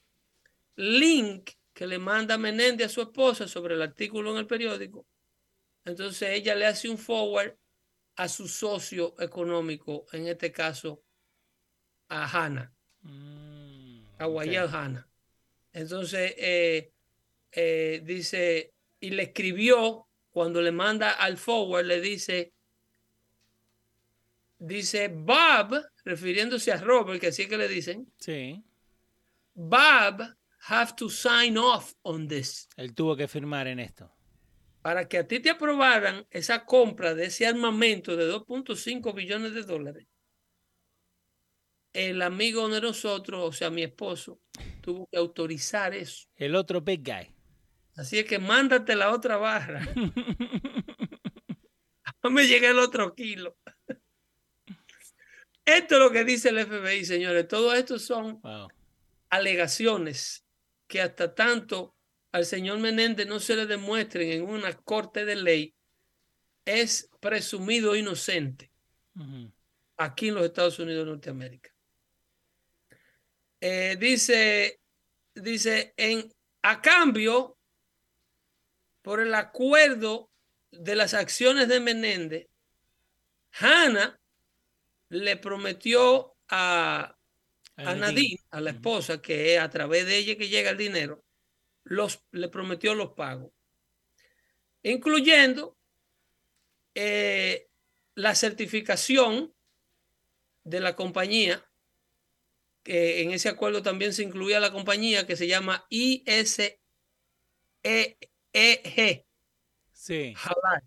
link 0.76 1.50
que 1.72 1.86
le 1.86 1.98
manda 1.98 2.38
Menéndez 2.38 2.86
a 2.86 2.94
su 2.94 3.02
esposa 3.02 3.48
sobre 3.48 3.74
el 3.74 3.82
artículo 3.82 4.30
en 4.32 4.38
el 4.38 4.46
periódico. 4.46 5.06
Entonces 5.84 6.30
ella 6.30 6.54
le 6.54 6.66
hace 6.66 6.88
un 6.88 6.98
forward 6.98 7.56
a 8.16 8.28
su 8.28 8.48
socio 8.48 9.14
económico, 9.20 10.06
en 10.12 10.26
este 10.26 10.50
caso 10.50 11.02
a 12.08 12.24
Hanna, 12.26 12.72
mm, 13.02 14.00
a 14.18 14.26
Wayel 14.26 14.68
Hanna. 14.68 15.08
Entonces 15.72 16.34
eh, 16.38 16.92
eh, 17.52 18.00
dice, 18.04 18.72
y 19.00 19.10
le 19.10 19.24
escribió, 19.24 20.08
cuando 20.30 20.62
le 20.62 20.72
manda 20.72 21.12
al 21.12 21.36
forward, 21.36 21.86
le 21.86 22.00
dice, 22.00 22.52
dice 24.58 25.08
Bob, 25.08 25.82
refiriéndose 26.04 26.72
a 26.72 26.78
Robert, 26.78 27.20
que 27.20 27.28
así 27.28 27.42
es 27.42 27.48
que 27.48 27.58
le 27.58 27.68
dicen. 27.68 28.12
Sí. 28.18 28.62
Bob 29.54 30.22
have 30.68 30.94
to 30.96 31.08
sign 31.08 31.56
off 31.56 31.94
on 32.02 32.28
this. 32.28 32.68
Él 32.76 32.94
tuvo 32.94 33.16
que 33.16 33.28
firmar 33.28 33.66
en 33.66 33.80
esto. 33.80 34.12
Para 34.82 35.08
que 35.08 35.18
a 35.18 35.26
ti 35.26 35.40
te 35.40 35.50
aprobaran 35.50 36.26
esa 36.30 36.64
compra 36.64 37.14
de 37.14 37.26
ese 37.26 37.46
armamento 37.46 38.16
de 38.16 38.30
2.5 38.30 39.14
billones 39.14 39.54
de 39.54 39.62
dólares, 39.62 40.06
el 41.92 42.22
amigo 42.22 42.68
de 42.68 42.80
nosotros, 42.80 43.42
o 43.42 43.52
sea, 43.52 43.70
mi 43.70 43.82
esposo, 43.82 44.40
tuvo 44.82 45.08
que 45.10 45.16
autorizar 45.16 45.94
eso. 45.94 46.28
El 46.36 46.54
otro 46.54 46.82
big 46.82 47.02
guy. 47.02 47.34
Así 47.96 48.18
es 48.18 48.26
que 48.26 48.38
mándate 48.38 48.94
la 48.94 49.12
otra 49.12 49.38
barra. 49.38 49.80
no 52.22 52.30
me 52.30 52.46
llegue 52.46 52.68
el 52.68 52.78
otro 52.78 53.14
kilo. 53.14 53.56
Esto 55.66 55.96
es 55.96 56.00
lo 56.00 56.12
que 56.12 56.24
dice 56.24 56.50
el 56.50 56.64
FBI, 56.64 57.04
señores. 57.04 57.48
Todo 57.48 57.74
esto 57.74 57.98
son 57.98 58.40
alegaciones 59.28 60.44
que 60.86 61.02
hasta 61.02 61.34
tanto 61.34 61.96
al 62.30 62.46
señor 62.46 62.78
Menéndez 62.78 63.26
no 63.26 63.40
se 63.40 63.56
le 63.56 63.66
demuestren 63.66 64.30
en 64.30 64.42
una 64.44 64.72
corte 64.74 65.24
de 65.24 65.34
ley, 65.34 65.74
es 66.64 67.10
presumido 67.18 67.96
inocente 67.96 68.70
aquí 69.96 70.28
en 70.28 70.36
los 70.36 70.44
Estados 70.44 70.78
Unidos 70.78 71.04
de 71.04 71.10
Norteamérica. 71.12 71.70
Eh, 73.60 73.96
dice, 73.98 74.80
dice, 75.34 75.94
en, 75.96 76.32
a 76.62 76.80
cambio, 76.80 77.58
por 79.02 79.20
el 79.20 79.34
acuerdo 79.34 80.30
de 80.70 80.94
las 80.94 81.14
acciones 81.14 81.66
de 81.66 81.80
Menéndez, 81.80 82.46
Hanna 83.52 84.20
le 85.08 85.36
prometió 85.36 86.36
a, 86.48 87.16
a 87.76 87.94
Nadine, 87.94 88.40
a 88.50 88.60
la 88.60 88.70
esposa, 88.70 89.20
que 89.20 89.54
es 89.54 89.60
a 89.60 89.70
través 89.70 90.06
de 90.06 90.16
ella 90.16 90.36
que 90.36 90.48
llega 90.48 90.70
el 90.70 90.78
dinero, 90.78 91.24
los, 91.84 92.24
le 92.32 92.48
prometió 92.48 92.94
los 92.94 93.12
pagos, 93.12 93.52
incluyendo 94.82 95.76
eh, 96.94 97.68
la 98.14 98.34
certificación 98.34 99.54
de 100.64 100.80
la 100.80 100.96
compañía, 100.96 101.64
que 102.82 103.22
en 103.22 103.32
ese 103.32 103.48
acuerdo 103.48 103.82
también 103.82 104.12
se 104.12 104.22
incluía 104.22 104.60
la 104.60 104.72
compañía 104.72 105.26
que 105.26 105.36
se 105.36 105.46
llama 105.46 105.86
ISEEG. 105.90 106.78
Sí. 109.92 110.34
Halal. 110.36 110.82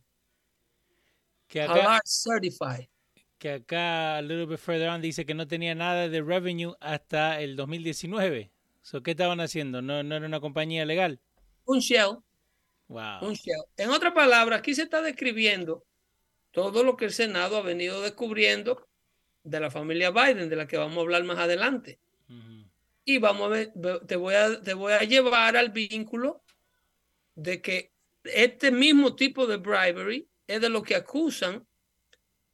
Que 1.47 1.67
Certified 2.05 2.87
que 3.39 3.53
acá, 3.53 4.17
a 4.17 4.21
little 4.21 4.45
bit 4.45 4.59
further 4.59 4.89
on, 4.89 5.01
dice 5.01 5.25
que 5.25 5.33
no 5.33 5.47
tenía 5.47 5.73
nada 5.73 6.09
de 6.09 6.21
revenue 6.21 6.75
hasta 6.79 7.41
el 7.41 7.55
2019. 7.55 8.51
So, 8.81 9.01
¿Qué 9.01 9.11
estaban 9.11 9.39
haciendo? 9.39 9.81
¿No, 9.81 10.03
¿No 10.03 10.15
era 10.15 10.25
una 10.25 10.39
compañía 10.39 10.85
legal? 10.85 11.19
Un 11.65 11.79
shell. 11.79 12.17
Wow. 12.87 13.19
Un 13.21 13.33
shell. 13.33 13.63
En 13.77 13.89
otras 13.89 14.13
palabras, 14.13 14.59
aquí 14.59 14.75
se 14.75 14.83
está 14.83 15.01
describiendo 15.01 15.85
todo 16.51 16.83
lo 16.83 16.97
que 16.97 17.05
el 17.05 17.11
Senado 17.11 17.57
ha 17.57 17.61
venido 17.61 18.01
descubriendo 18.01 18.87
de 19.43 19.59
la 19.59 19.71
familia 19.71 20.11
Biden, 20.11 20.49
de 20.49 20.55
la 20.55 20.67
que 20.67 20.77
vamos 20.77 20.97
a 20.97 21.01
hablar 21.01 21.23
más 21.23 21.39
adelante. 21.39 21.99
Y 23.05 23.17
vamos 23.17 23.47
a 23.47 23.49
ver, 23.49 23.73
te 24.05 24.15
voy 24.15 24.35
a, 24.35 24.61
te 24.61 24.73
voy 24.75 24.93
a 24.93 24.99
llevar 24.99 25.57
al 25.57 25.69
vínculo 25.69 26.43
de 27.33 27.61
que 27.61 27.91
este 28.23 28.69
mismo 28.69 29.15
tipo 29.15 29.47
de 29.47 29.57
bribery 29.57 30.29
es 30.45 30.61
de 30.61 30.69
lo 30.69 30.83
que 30.83 30.95
acusan 30.95 31.65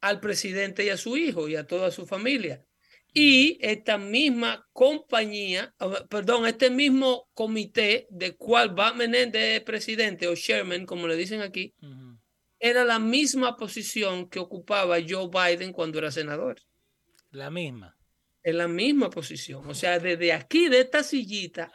al 0.08 0.20
presidente 0.20 0.84
y 0.84 0.88
a 0.90 0.96
su 0.96 1.16
hijo 1.16 1.48
y 1.48 1.56
a 1.56 1.66
toda 1.66 1.90
su 1.90 2.06
familia. 2.06 2.64
Y 3.12 3.58
esta 3.62 3.96
misma 3.96 4.68
compañía, 4.74 5.74
perdón, 6.10 6.46
este 6.46 6.68
mismo 6.68 7.30
comité 7.32 8.06
de 8.10 8.36
cual 8.36 8.78
va 8.78 8.92
Menéndez 8.92 9.62
presidente 9.62 10.28
o 10.28 10.34
chairman, 10.34 10.84
como 10.84 11.06
le 11.06 11.16
dicen 11.16 11.40
aquí, 11.40 11.74
era 12.58 12.84
la 12.84 12.98
misma 12.98 13.56
posición 13.56 14.28
que 14.28 14.38
ocupaba 14.38 14.96
Joe 15.06 15.28
Biden 15.28 15.72
cuando 15.72 15.98
era 15.98 16.10
senador. 16.10 16.60
La 17.30 17.50
misma. 17.50 17.96
En 18.42 18.58
la 18.58 18.68
misma 18.68 19.08
posición. 19.08 19.66
O 19.66 19.74
sea, 19.74 19.98
desde 19.98 20.32
aquí, 20.32 20.68
de 20.68 20.80
esta 20.80 21.02
sillita, 21.02 21.72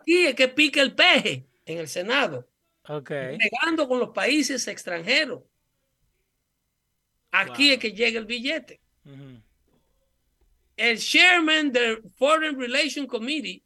aquí 0.00 0.26
es 0.26 0.34
que 0.34 0.48
pica 0.48 0.82
el 0.82 0.94
peje 0.94 1.46
en 1.64 1.78
el 1.78 1.88
Senado. 1.88 2.46
Okay. 2.86 3.38
Pegando 3.38 3.88
con 3.88 3.98
los 3.98 4.10
países 4.10 4.66
extranjeros. 4.68 5.42
Aquí 7.38 7.72
es 7.72 7.78
que 7.78 7.92
llega 7.92 8.18
el 8.18 8.26
billete. 8.26 8.80
El 10.76 10.98
chairman 10.98 11.72
del 11.72 12.02
Foreign 12.16 12.58
Relations 12.58 13.08
Committee 13.08 13.62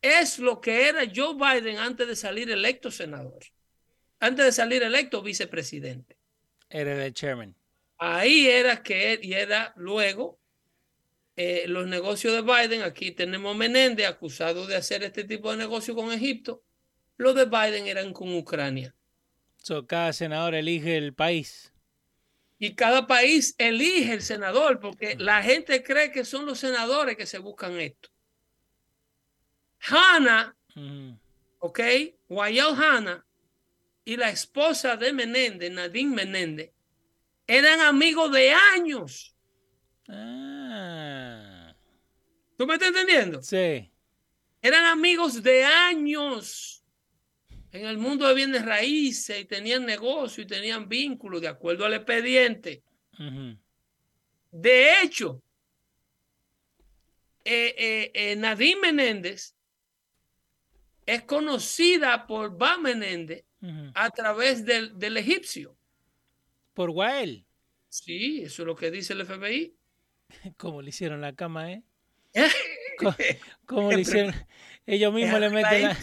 es 0.00 0.38
lo 0.38 0.60
que 0.60 0.88
era 0.88 1.02
Joe 1.14 1.34
Biden 1.34 1.76
antes 1.78 2.06
de 2.06 2.16
salir 2.16 2.50
electo 2.50 2.90
senador. 2.90 3.40
Antes 4.20 4.44
de 4.46 4.52
salir 4.52 4.82
electo 4.82 5.22
vicepresidente. 5.22 6.16
Era 6.68 7.04
el 7.04 7.12
chairman. 7.12 7.54
Ahí 7.98 8.46
era 8.46 8.82
que 8.82 9.18
y 9.22 9.34
era 9.34 9.74
luego 9.76 10.38
eh, 11.36 11.64
los 11.66 11.86
negocios 11.86 12.32
de 12.34 12.40
Biden. 12.40 12.82
Aquí 12.82 13.12
tenemos 13.12 13.54
Menéndez 13.54 14.06
acusado 14.06 14.66
de 14.66 14.76
hacer 14.76 15.02
este 15.02 15.24
tipo 15.24 15.50
de 15.50 15.58
negocio 15.58 15.94
con 15.94 16.10
Egipto. 16.12 16.62
Los 17.18 17.34
de 17.34 17.44
Biden 17.44 17.86
eran 17.86 18.12
con 18.14 18.34
Ucrania. 18.34 18.94
So, 19.58 19.86
cada 19.86 20.14
senador 20.14 20.54
elige 20.54 20.96
el 20.96 21.12
país 21.12 21.70
y 22.62 22.74
cada 22.74 23.06
país 23.06 23.54
elige 23.56 24.12
el 24.12 24.22
senador 24.22 24.80
porque 24.80 25.16
la 25.16 25.42
gente 25.42 25.82
cree 25.82 26.12
que 26.12 26.26
son 26.26 26.44
los 26.44 26.58
senadores 26.58 27.16
que 27.16 27.24
se 27.24 27.38
buscan 27.38 27.80
esto. 27.80 28.10
Hanna, 29.78 30.54
ok, 31.58 31.80
Wayel 32.28 32.74
Hanna 32.76 33.26
y 34.04 34.18
la 34.18 34.28
esposa 34.28 34.94
de 34.96 35.10
Menéndez, 35.14 35.72
Nadine 35.72 36.14
Menéndez, 36.14 36.70
eran 37.46 37.80
amigos 37.80 38.30
de 38.30 38.52
años. 38.52 39.34
Ah. 40.06 41.74
¿Tú 42.58 42.66
me 42.66 42.74
estás 42.74 42.88
entendiendo? 42.88 43.42
Sí. 43.42 43.90
Eran 44.60 44.84
amigos 44.84 45.42
de 45.42 45.64
años 45.64 46.79
en 47.72 47.86
el 47.86 47.98
mundo 47.98 48.26
de 48.26 48.34
bienes 48.34 48.64
raíces 48.64 49.40
y 49.40 49.44
tenían 49.44 49.84
negocio 49.86 50.42
y 50.42 50.46
tenían 50.46 50.88
vínculos 50.88 51.40
de 51.40 51.48
acuerdo 51.48 51.84
al 51.84 51.94
expediente. 51.94 52.82
De 54.50 55.02
hecho, 55.02 55.42
eh, 57.44 57.74
eh, 57.76 58.10
eh, 58.14 58.36
Nadine 58.36 58.80
Menéndez 58.80 59.54
es 61.06 61.22
conocida 61.22 62.26
por 62.26 62.56
Ba 62.56 62.78
Menéndez 62.78 63.44
a 63.94 64.10
través 64.10 64.64
del, 64.64 64.98
del, 64.98 65.18
egipcio. 65.18 65.76
¿Por 66.72 66.90
Wael? 66.90 67.44
Sí, 67.88 68.42
eso 68.42 68.62
es 68.62 68.66
lo 68.66 68.74
que 68.74 68.90
dice 68.90 69.12
el 69.12 69.26
FBI. 69.26 69.74
¿Cómo 70.56 70.80
le 70.80 70.88
hicieron 70.88 71.20
la 71.20 71.34
cama, 71.34 71.72
eh? 71.72 71.82
¿Cómo, 73.66 73.90
le 73.90 74.00
hicieron? 74.00 74.34
Ellos 74.86 75.12
mismos 75.12 75.40
le 75.40 75.50
meten 75.50 75.82
la... 75.82 75.96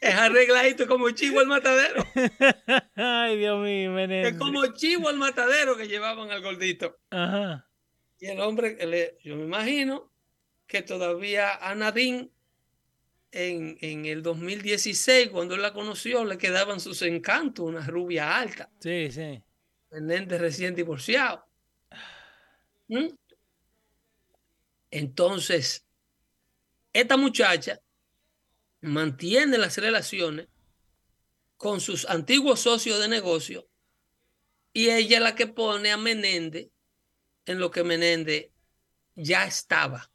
Es 0.00 0.14
arregladito 0.14 0.86
como 0.86 1.10
chivo 1.10 1.40
al 1.40 1.46
matadero. 1.46 2.04
Ay, 2.96 3.36
Dios 3.38 3.62
mío, 3.62 3.92
Menéndez. 3.92 4.32
Es 4.32 4.38
como 4.38 4.66
chivo 4.74 5.08
al 5.08 5.16
matadero 5.16 5.76
que 5.76 5.88
llevaban 5.88 6.30
al 6.30 6.42
gordito. 6.42 6.98
Ajá. 7.10 7.68
Y 8.18 8.26
el 8.26 8.40
hombre, 8.40 9.18
yo 9.22 9.36
me 9.36 9.44
imagino 9.44 10.10
que 10.66 10.82
todavía 10.82 11.54
a 11.56 11.74
Nadine 11.74 12.30
en, 13.32 13.76
en, 13.80 14.06
el 14.06 14.22
2016, 14.22 15.28
cuando 15.28 15.54
él 15.54 15.62
la 15.62 15.72
conoció, 15.72 16.24
le 16.24 16.38
quedaban 16.38 16.80
sus 16.80 17.02
encantos, 17.02 17.66
una 17.66 17.86
rubia 17.86 18.38
alta. 18.38 18.70
Sí, 18.80 19.10
sí. 19.10 19.42
Menéndez 19.90 20.40
recién 20.40 20.74
divorciado. 20.74 21.46
¿Mm? 22.88 23.08
Entonces, 24.90 25.84
esta 26.92 27.16
muchacha 27.16 27.80
mantiene 28.86 29.58
las 29.58 29.76
relaciones 29.78 30.48
con 31.56 31.80
sus 31.80 32.06
antiguos 32.06 32.60
socios 32.60 33.00
de 33.00 33.08
negocio 33.08 33.68
y 34.72 34.90
ella 34.90 35.16
es 35.16 35.22
la 35.22 35.34
que 35.34 35.46
pone 35.46 35.90
a 35.90 35.96
Menéndez 35.96 36.68
en 37.46 37.58
lo 37.58 37.70
que 37.70 37.82
Menéndez 37.82 38.50
ya 39.14 39.44
estaba. 39.46 40.10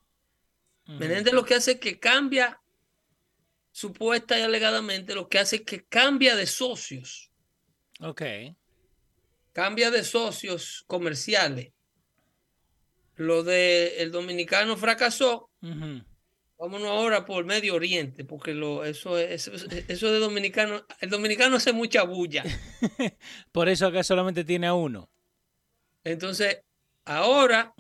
Menéndez 0.86 1.34
lo 1.34 1.46
que 1.46 1.56
hace 1.56 1.72
es 1.74 1.80
que 1.80 2.00
cambia, 2.00 2.62
supuesta 3.72 4.38
y 4.38 4.42
alegadamente, 4.42 5.16
lo 5.16 5.28
que 5.28 5.40
hace 5.40 5.58
es 5.58 5.62
que 5.64 5.86
cambia 5.86 6.36
de 6.36 6.46
socios. 6.46 7.32
Ok. 8.00 8.22
Cambia 9.54 9.90
de 9.92 10.04
socios 10.04 10.84
comerciales. 10.88 11.74
Lo 13.16 13.44
de 13.44 14.02
el 14.02 14.12
dominicano 14.12 14.78
fracasó. 14.78 15.50
Vámonos 16.62 16.90
ahora 16.90 17.26
por 17.26 17.44
Medio 17.44 17.74
Oriente, 17.74 18.24
porque 18.24 18.54
lo, 18.54 18.86
eso, 18.86 19.18
eso, 19.18 19.52
eso 19.88 20.12
de 20.12 20.20
dominicano, 20.20 20.86
el 21.00 21.10
dominicano 21.10 21.56
hace 21.56 21.74
mucha 21.74 22.04
bulla. 22.04 22.44
por 23.52 23.68
eso 23.68 23.88
acá 23.88 24.04
solamente 24.04 24.44
tiene 24.44 24.68
a 24.68 24.76
uno. 24.76 25.10
Entonces, 26.04 26.62
ahora, 27.04 27.74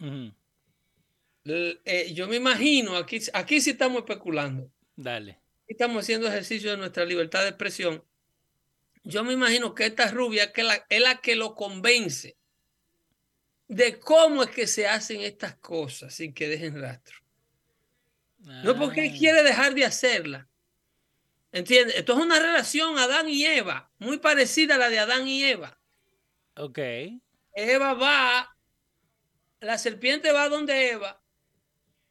eh, 1.45 2.11
yo 2.15 2.27
me 2.27 2.37
imagino, 2.37 2.95
aquí, 2.97 3.19
aquí 3.33 3.61
sí 3.61 3.69
estamos 3.69 3.99
especulando. 3.99 4.71
Dale. 4.95 5.39
Estamos 5.67 6.03
haciendo 6.03 6.27
ejercicio 6.27 6.71
de 6.71 6.77
nuestra 6.77 7.05
libertad 7.05 7.43
de 7.43 7.49
expresión. 7.49 8.03
Yo 9.03 9.23
me 9.23 9.33
imagino 9.33 9.75
que 9.75 9.85
esta 9.85 10.09
rubia 10.09 10.51
que 10.51 10.63
la, 10.63 10.87
es 10.89 11.01
la 11.01 11.21
que 11.21 11.35
lo 11.35 11.53
convence 11.53 12.35
de 13.67 13.99
cómo 13.99 14.41
es 14.41 14.49
que 14.49 14.65
se 14.65 14.87
hacen 14.87 15.21
estas 15.21 15.55
cosas 15.57 16.15
sin 16.15 16.33
que 16.33 16.47
dejen 16.47 16.81
rastro. 16.81 17.20
No 18.43 18.77
porque 18.77 19.05
él 19.05 19.11
ah. 19.13 19.17
quiere 19.17 19.43
dejar 19.43 19.73
de 19.73 19.85
hacerla. 19.85 20.47
¿Entiendes? 21.51 21.97
Esto 21.97 22.13
es 22.13 22.19
una 22.19 22.39
relación 22.39 22.97
Adán 22.97 23.27
y 23.27 23.45
Eva, 23.45 23.91
muy 23.99 24.19
parecida 24.19 24.75
a 24.75 24.77
la 24.77 24.89
de 24.89 24.99
Adán 24.99 25.27
y 25.27 25.43
Eva. 25.43 25.79
Ok. 26.55 26.79
Eva 27.53 27.93
va, 27.93 28.57
la 29.59 29.77
serpiente 29.77 30.31
va 30.31 30.47
donde 30.47 30.91
Eva 30.91 31.21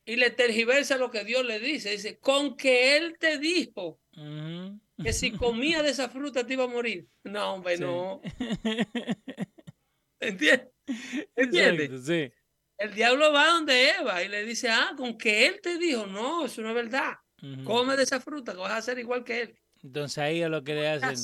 y 0.04 0.16
le 0.16 0.30
tergiversa 0.30 0.98
lo 0.98 1.10
que 1.10 1.24
Dios 1.24 1.44
le 1.44 1.58
dice. 1.58 1.90
Dice, 1.90 2.18
con 2.18 2.56
que 2.56 2.96
él 2.96 3.16
te 3.18 3.38
dijo 3.38 4.00
que 5.02 5.12
si 5.14 5.32
comía 5.32 5.82
de 5.82 5.90
esa 5.90 6.10
fruta 6.10 6.46
te 6.46 6.52
iba 6.52 6.64
a 6.64 6.68
morir. 6.68 7.08
No, 7.24 7.54
hombre, 7.54 7.78
no. 7.78 8.20
¿Entiendes? 10.20 10.68
¿Entiendes? 11.34 12.04
sí. 12.04 12.30
El 12.80 12.94
diablo 12.94 13.30
va 13.30 13.48
donde 13.48 13.90
Eva 13.90 14.22
y 14.22 14.28
le 14.28 14.42
dice, 14.42 14.70
ah, 14.70 14.94
con 14.96 15.18
que 15.18 15.46
él 15.46 15.60
te 15.60 15.76
dijo, 15.76 16.06
no, 16.06 16.46
eso 16.46 16.62
no 16.62 16.70
es 16.70 16.74
verdad. 16.74 17.12
Come 17.62 17.94
de 17.94 18.04
esa 18.04 18.20
fruta 18.20 18.52
que 18.52 18.58
vas 18.58 18.72
a 18.72 18.80
ser 18.80 18.98
igual 18.98 19.22
que 19.22 19.42
él. 19.42 19.58
Entonces 19.82 20.16
ahí 20.16 20.40
es 20.40 20.48
lo 20.48 20.64
que 20.64 20.74
le 20.74 20.88
hacen. 20.88 21.14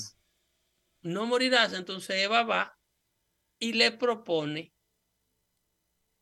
No 1.01 1.25
morirás. 1.25 1.73
Entonces 1.73 2.17
Eva 2.17 2.43
va 2.43 2.79
y 3.59 3.73
le 3.73 3.91
propone 3.91 4.75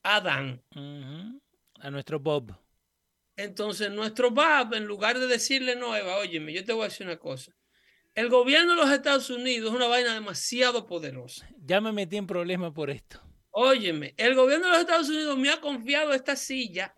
a 0.04 0.16
Adán. 0.16 0.62
A 1.80 1.90
nuestro 1.90 2.20
Bob. 2.20 2.56
Entonces 3.36 3.90
nuestro 3.90 4.30
Bob, 4.30 4.74
en 4.74 4.84
lugar 4.84 5.18
de 5.18 5.26
decirle 5.26 5.74
no, 5.74 5.96
Eva, 5.96 6.18
óyeme, 6.18 6.52
yo 6.52 6.64
te 6.64 6.72
voy 6.72 6.82
a 6.82 6.88
decir 6.88 7.08
una 7.08 7.18
cosa. 7.18 7.52
El 8.14 8.28
gobierno 8.28 8.76
de 8.76 8.82
los 8.82 8.90
Estados 8.92 9.30
Unidos 9.30 9.70
es 9.72 9.76
una 9.76 9.88
vaina 9.88 10.14
demasiado 10.14 10.86
poderosa. 10.86 11.48
Ya 11.58 11.80
me 11.80 11.90
metí 11.90 12.18
en 12.18 12.28
problemas 12.28 12.70
por 12.72 12.88
esto. 12.88 13.20
Óyeme, 13.56 14.14
el 14.16 14.34
gobierno 14.34 14.66
de 14.66 14.72
los 14.72 14.80
Estados 14.80 15.08
Unidos 15.08 15.38
me 15.38 15.48
ha 15.48 15.60
confiado 15.60 16.12
esta 16.12 16.34
silla 16.34 16.92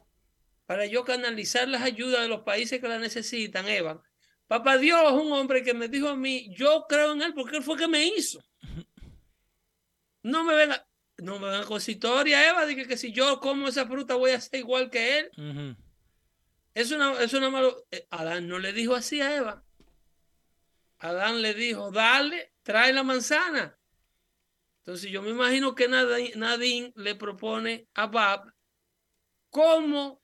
para 0.65 0.87
yo 0.87 1.05
canalizar 1.05 1.69
las 1.69 1.83
ayudas 1.83 2.23
de 2.23 2.29
los 2.29 2.41
países 2.41 2.81
que 2.81 2.89
la 2.89 2.99
necesitan, 2.99 3.69
Eva. 3.69 4.03
Papá 4.47 4.79
Dios 4.79 4.99
es 5.05 5.13
un 5.13 5.33
hombre 5.33 5.63
que 5.63 5.75
me 5.75 5.89
dijo 5.89 6.09
a 6.09 6.17
mí, 6.17 6.49
yo 6.57 6.87
creo 6.89 7.13
en 7.13 7.21
él 7.21 7.35
porque 7.35 7.59
él 7.59 7.63
fue 7.63 7.77
que 7.77 7.87
me 7.87 8.07
hizo. 8.07 8.43
No 10.23 10.45
me 10.45 10.55
venga, 10.55 10.89
no 11.19 11.39
me 11.39 11.51
venga 11.51 11.67
con 11.67 11.77
historia, 11.77 12.49
Eva, 12.49 12.65
de 12.65 12.75
que, 12.75 12.97
si 12.97 13.13
yo 13.13 13.39
como 13.39 13.69
esa 13.69 13.87
fruta 13.87 14.15
voy 14.15 14.31
a 14.31 14.41
ser 14.41 14.61
igual 14.61 14.89
que 14.89 15.19
él. 15.19 15.77
Es 16.73 16.91
una, 16.91 17.23
es 17.23 17.35
una 17.35 17.51
malo. 17.51 17.85
Eh, 17.91 18.07
Adán 18.09 18.49
no 18.49 18.59
le 18.59 18.73
dijo 18.73 18.95
así 18.95 19.21
a 19.21 19.37
Eva. 19.37 19.63
Adán 21.01 21.43
le 21.43 21.53
dijo, 21.53 21.91
dale, 21.91 22.55
trae 22.63 22.95
la 22.95 23.03
manzana. 23.03 23.76
Entonces 24.87 25.11
yo 25.11 25.21
me 25.21 25.31
imagino 25.31 25.75
que 25.75 25.89
Nadine, 25.89 26.93
le 26.95 27.17
propone 27.17 27.89
a 27.95 28.07
Bab 28.07 28.55
cómo 29.51 30.23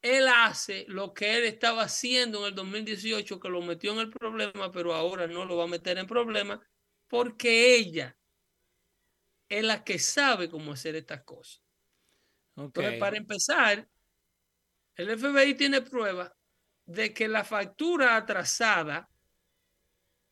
él 0.00 0.28
hace 0.28 0.84
lo 0.86 1.12
que 1.12 1.36
él 1.36 1.42
estaba 1.42 1.82
haciendo 1.82 2.38
en 2.38 2.44
el 2.46 2.54
2018, 2.54 3.40
que 3.40 3.48
lo 3.48 3.60
metió 3.62 3.92
en 3.94 3.98
el 3.98 4.10
problema, 4.10 4.70
pero 4.70 4.94
ahora 4.94 5.26
no 5.26 5.44
lo 5.44 5.56
va 5.56 5.64
a 5.64 5.66
meter 5.66 5.98
en 5.98 6.06
problema, 6.06 6.64
porque 7.08 7.74
ella 7.74 8.16
es 9.48 9.64
la 9.64 9.82
que 9.82 9.98
sabe 9.98 10.48
cómo 10.48 10.70
hacer 10.70 10.94
estas 10.94 11.24
cosas. 11.24 11.64
Entonces, 12.54 13.00
para 13.00 13.16
empezar, 13.16 13.88
el 14.94 15.18
FBI 15.18 15.54
tiene 15.54 15.82
prueba 15.82 16.32
de 16.84 17.12
que 17.12 17.26
la 17.26 17.42
factura 17.42 18.14
atrasada 18.14 19.10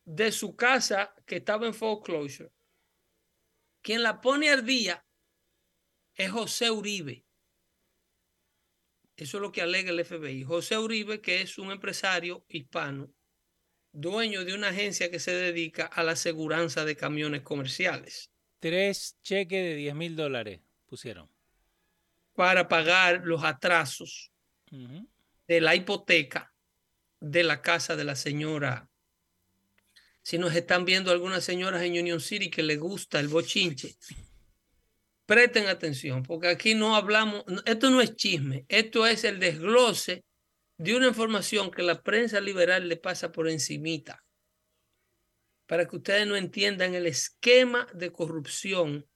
de 0.05 0.31
su 0.31 0.55
casa 0.55 1.13
que 1.27 1.39
estaba 1.39 1.67
en 1.67 1.75
foreclosure 1.75 2.54
quien 3.85 4.03
la 4.03 4.23
pone 4.23 4.49
al 4.49 4.65
día 4.65 5.07
es 6.15 6.31
José 6.31 6.71
Uribe. 6.71 7.27
Eso 9.15 9.37
es 9.37 9.41
lo 9.43 9.53
que 9.53 9.61
alega 9.61 9.91
el 9.91 10.03
FBI. 10.03 10.43
José 10.43 10.79
Uribe, 10.79 11.21
que 11.21 11.43
es 11.43 11.59
un 11.59 11.71
empresario 11.71 12.47
hispano, 12.49 13.13
dueño 13.93 14.45
de 14.47 14.55
una 14.55 14.71
agencia 14.71 15.11
que 15.11 15.21
se 15.21 15.33
dedica 15.33 15.85
a 15.85 16.03
la 16.03 16.13
aseguranza 16.13 16.87
de 16.87 16.97
camiones 16.97 17.43
comerciales. 17.43 18.33
Tres 18.59 19.19
cheques 19.23 19.63
de 19.63 19.75
10 19.77 19.95
mil 19.95 20.17
dólares 20.17 20.63
pusieron. 20.87 21.31
Para 22.33 22.67
pagar 22.69 23.21
los 23.25 23.45
atrasos 23.45 24.33
de 25.47 25.61
la 25.61 25.77
hipoteca 25.77 26.55
de 27.21 27.45
la 27.45 27.61
casa 27.61 27.97
de 27.97 28.05
la 28.05 28.17
señora 28.17 28.91
si 30.25 30.39
nos 30.39 30.57
están 30.57 30.87
viendo 30.87 31.11
algunas 31.11 31.45
señoras 31.45 31.83
en 31.83 31.99
Union 31.99 32.19
City 32.19 32.51
que 32.51 32.63
les 32.63 32.81
gusta 32.81 33.21
el 33.21 33.29
bochinche, 33.29 33.95
presten 35.27 35.67
atención, 35.67 36.23
porque 36.23 36.49
aquí 36.49 36.75
no 36.75 36.97
hablamos, 36.97 37.45
esto 37.67 37.91
no 37.91 38.01
es 38.01 38.17
chisme, 38.17 38.65
esto 38.69 39.07
es 39.07 39.23
el 39.25 39.39
desglose 39.39 40.25
de 40.79 40.97
una 40.97 41.09
información 41.09 41.71
que 41.71 41.83
la 41.83 42.03
prensa 42.03 42.41
liberal 42.41 42.89
le 42.89 42.97
pasa 42.97 43.33
por 43.33 43.51
encimita, 43.51 44.25
para 45.67 45.87
que 45.87 45.97
ustedes 45.97 46.27
no 46.27 46.37
entiendan 46.37 46.95
el 46.95 47.07
esquema 47.07 47.87
de 47.93 48.11
corrupción 48.11 49.07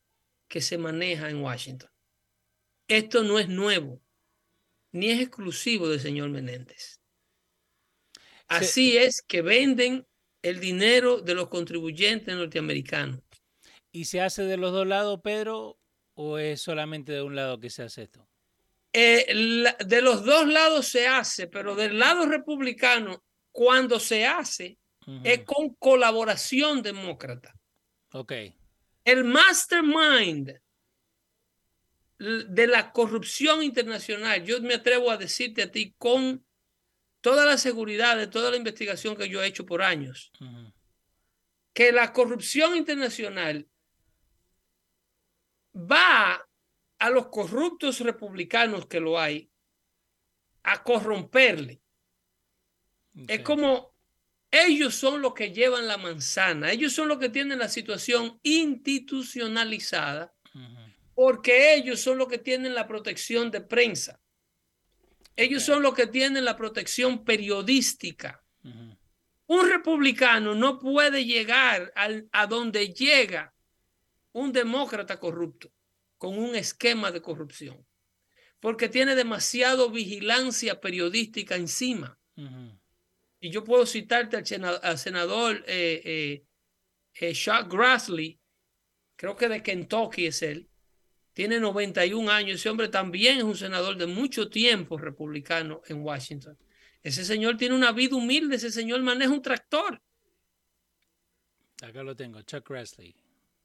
que 0.46 0.60
se 0.60 0.76
maneja 0.76 1.30
en 1.30 1.42
Washington. 1.42 1.90
Esto 2.86 3.22
no 3.22 3.38
es 3.38 3.48
nuevo, 3.48 4.02
ni 4.92 5.08
es 5.08 5.20
exclusivo 5.20 5.88
del 5.88 6.00
señor 6.00 6.28
Menéndez. 6.28 7.00
Así 8.46 8.96
es 8.96 9.22
que 9.22 9.42
venden 9.42 10.07
el 10.42 10.60
dinero 10.60 11.20
de 11.20 11.34
los 11.34 11.48
contribuyentes 11.48 12.34
norteamericanos. 12.34 13.20
¿Y 13.92 14.04
se 14.04 14.20
hace 14.20 14.44
de 14.44 14.56
los 14.56 14.72
dos 14.72 14.86
lados, 14.86 15.20
Pedro, 15.22 15.78
o 16.14 16.38
es 16.38 16.60
solamente 16.60 17.12
de 17.12 17.22
un 17.22 17.34
lado 17.34 17.58
que 17.58 17.70
se 17.70 17.82
hace 17.82 18.02
esto? 18.02 18.26
Eh, 18.92 19.74
de 19.84 20.02
los 20.02 20.24
dos 20.24 20.46
lados 20.46 20.86
se 20.86 21.06
hace, 21.06 21.46
pero 21.46 21.74
del 21.74 21.98
lado 21.98 22.26
republicano, 22.26 23.22
cuando 23.52 24.00
se 24.00 24.26
hace, 24.26 24.78
es 25.24 25.44
con 25.44 25.74
colaboración 25.74 26.82
demócrata. 26.82 27.54
Ok. 28.12 28.32
El 29.04 29.24
mastermind 29.24 30.60
de 32.18 32.66
la 32.66 32.92
corrupción 32.92 33.62
internacional, 33.62 34.44
yo 34.44 34.60
me 34.60 34.74
atrevo 34.74 35.10
a 35.10 35.16
decirte 35.16 35.62
a 35.62 35.70
ti 35.70 35.94
con 35.96 36.44
toda 37.28 37.44
la 37.44 37.58
seguridad 37.58 38.16
de 38.16 38.26
toda 38.26 38.50
la 38.50 38.56
investigación 38.56 39.14
que 39.14 39.28
yo 39.28 39.42
he 39.42 39.46
hecho 39.46 39.66
por 39.66 39.82
años, 39.82 40.32
que 41.74 41.92
la 41.92 42.10
corrupción 42.14 42.74
internacional 42.74 43.68
va 45.74 46.48
a 46.98 47.10
los 47.10 47.26
corruptos 47.26 48.00
republicanos 48.00 48.86
que 48.86 48.98
lo 48.98 49.20
hay 49.20 49.50
a 50.62 50.82
corromperle. 50.82 51.82
Es 53.26 53.42
como 53.42 53.94
ellos 54.50 54.94
son 54.94 55.20
los 55.20 55.34
que 55.34 55.52
llevan 55.52 55.86
la 55.86 55.98
manzana, 55.98 56.72
ellos 56.72 56.94
son 56.94 57.08
los 57.08 57.18
que 57.18 57.28
tienen 57.28 57.58
la 57.58 57.68
situación 57.68 58.40
institucionalizada, 58.42 60.34
porque 61.14 61.74
ellos 61.74 62.00
son 62.00 62.16
los 62.16 62.28
que 62.28 62.38
tienen 62.38 62.74
la 62.74 62.86
protección 62.86 63.50
de 63.50 63.60
prensa. 63.60 64.18
Ellos 65.38 65.62
son 65.62 65.84
los 65.84 65.94
que 65.94 66.08
tienen 66.08 66.44
la 66.44 66.56
protección 66.56 67.24
periodística. 67.24 68.42
Un 69.46 69.70
republicano 69.70 70.56
no 70.56 70.80
puede 70.80 71.24
llegar 71.24 71.92
a 71.94 72.46
donde 72.48 72.92
llega 72.92 73.54
un 74.32 74.52
demócrata 74.52 75.20
corrupto 75.20 75.72
con 76.18 76.36
un 76.36 76.56
esquema 76.56 77.12
de 77.12 77.22
corrupción, 77.22 77.86
porque 78.58 78.88
tiene 78.88 79.14
demasiado 79.14 79.90
vigilancia 79.90 80.80
periodística 80.80 81.54
encima. 81.54 82.18
Y 83.38 83.50
yo 83.52 83.62
puedo 83.62 83.86
citarte 83.86 84.36
al, 84.36 84.98
senador, 84.98 85.62
eh, 85.68 86.02
eh, 86.04 86.44
eh, 87.14 87.32
Chuck 87.32 87.72
Grassley, 87.72 88.40
creo 89.14 89.36
que 89.36 89.48
de 89.48 89.62
Kentucky 89.62 90.26
es 90.26 90.42
él, 90.42 90.68
tiene 91.38 91.60
91 91.60 92.32
años, 92.32 92.56
ese 92.56 92.68
hombre 92.68 92.88
también 92.88 93.38
es 93.38 93.44
un 93.44 93.56
senador 93.56 93.96
de 93.96 94.08
mucho 94.08 94.50
tiempo 94.50 94.98
republicano 94.98 95.82
en 95.86 96.02
Washington. 96.02 96.58
Ese 97.00 97.24
señor 97.24 97.56
tiene 97.56 97.76
una 97.76 97.92
vida 97.92 98.16
humilde, 98.16 98.56
ese 98.56 98.72
señor 98.72 99.02
maneja 99.02 99.30
un 99.30 99.40
tractor. 99.40 100.02
Acá 101.80 102.02
lo 102.02 102.16
tengo, 102.16 102.42
Chuck 102.42 102.68
Grassley. 102.68 103.14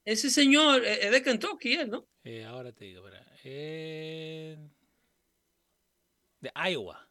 Ese 0.06 0.30
señor 0.30 0.86
es 0.86 1.10
de 1.10 1.24
Kentucky, 1.24 1.80
¿no? 1.88 2.08
ahora 2.48 2.72
te 2.72 2.86
digo, 2.86 3.10
de 3.42 4.56
Iowa 6.54 7.10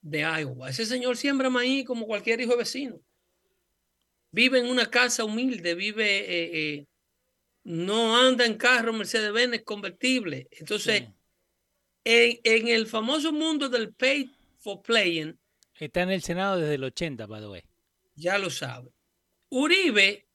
de 0.00 0.18
Iowa. 0.40 0.70
Ese 0.70 0.86
señor 0.86 1.16
siembra 1.16 1.50
maíz 1.50 1.86
como 1.86 2.04
cualquier 2.04 2.40
hijo 2.40 2.50
de 2.50 2.58
vecino. 2.58 3.00
Vive 4.32 4.58
en 4.58 4.66
una 4.66 4.90
casa 4.90 5.24
humilde, 5.24 5.76
vive, 5.76 6.18
eh, 6.18 6.50
eh, 6.52 6.86
no 7.68 8.16
anda 8.16 8.46
en 8.46 8.56
carro 8.56 8.94
Mercedes-Benz 8.94 9.62
convertible. 9.62 10.48
Entonces, 10.52 11.04
en, 12.02 12.68
el 12.68 12.86
famoso 12.86 13.30
mundo 13.30 13.68
del 13.68 13.92
pay 13.92 14.30
for 14.56 14.80
playing. 14.80 15.38
Está 15.74 16.00
en 16.00 16.10
el 16.10 16.22
Senado 16.22 16.56
desde 16.56 16.76
el 16.76 16.84
80, 16.84 17.26
by 17.26 17.40
the 17.42 17.46
way. 17.46 17.62
Ya 18.14 18.38
lo 18.38 18.48
sabe. 18.48 18.90
Uribe 19.50 20.26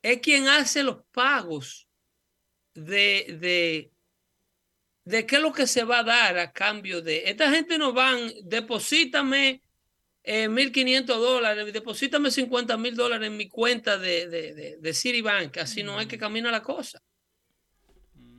es 0.00 0.20
quien 0.20 0.48
hace 0.48 0.82
los 0.82 1.04
pagos 1.12 1.86
de, 2.72 3.36
de, 3.38 3.92
de 5.04 5.26
qué 5.26 5.36
es 5.36 5.42
lo 5.42 5.52
que 5.52 5.66
se 5.66 5.84
va 5.84 5.98
a 5.98 6.04
dar 6.04 6.38
a 6.38 6.52
cambio 6.54 7.02
de... 7.02 7.28
Esta 7.28 7.50
gente 7.50 7.76
no 7.76 7.92
van, 7.92 8.32
deposítame 8.44 9.60
eh, 10.30 10.48
1.500 10.48 11.06
dólares, 11.06 11.72
deposítame 11.72 12.30
50 12.30 12.76
mil 12.76 12.94
dólares 12.94 13.28
en 13.28 13.36
mi 13.36 13.48
cuenta 13.48 13.96
de, 13.96 14.28
de, 14.28 14.76
de, 14.78 14.94
Citibank, 14.94 15.56
así 15.58 15.82
no 15.82 15.98
hay 15.98 16.06
que 16.06 16.18
caminar 16.18 16.52
la 16.52 16.62
cosa. 16.62 17.02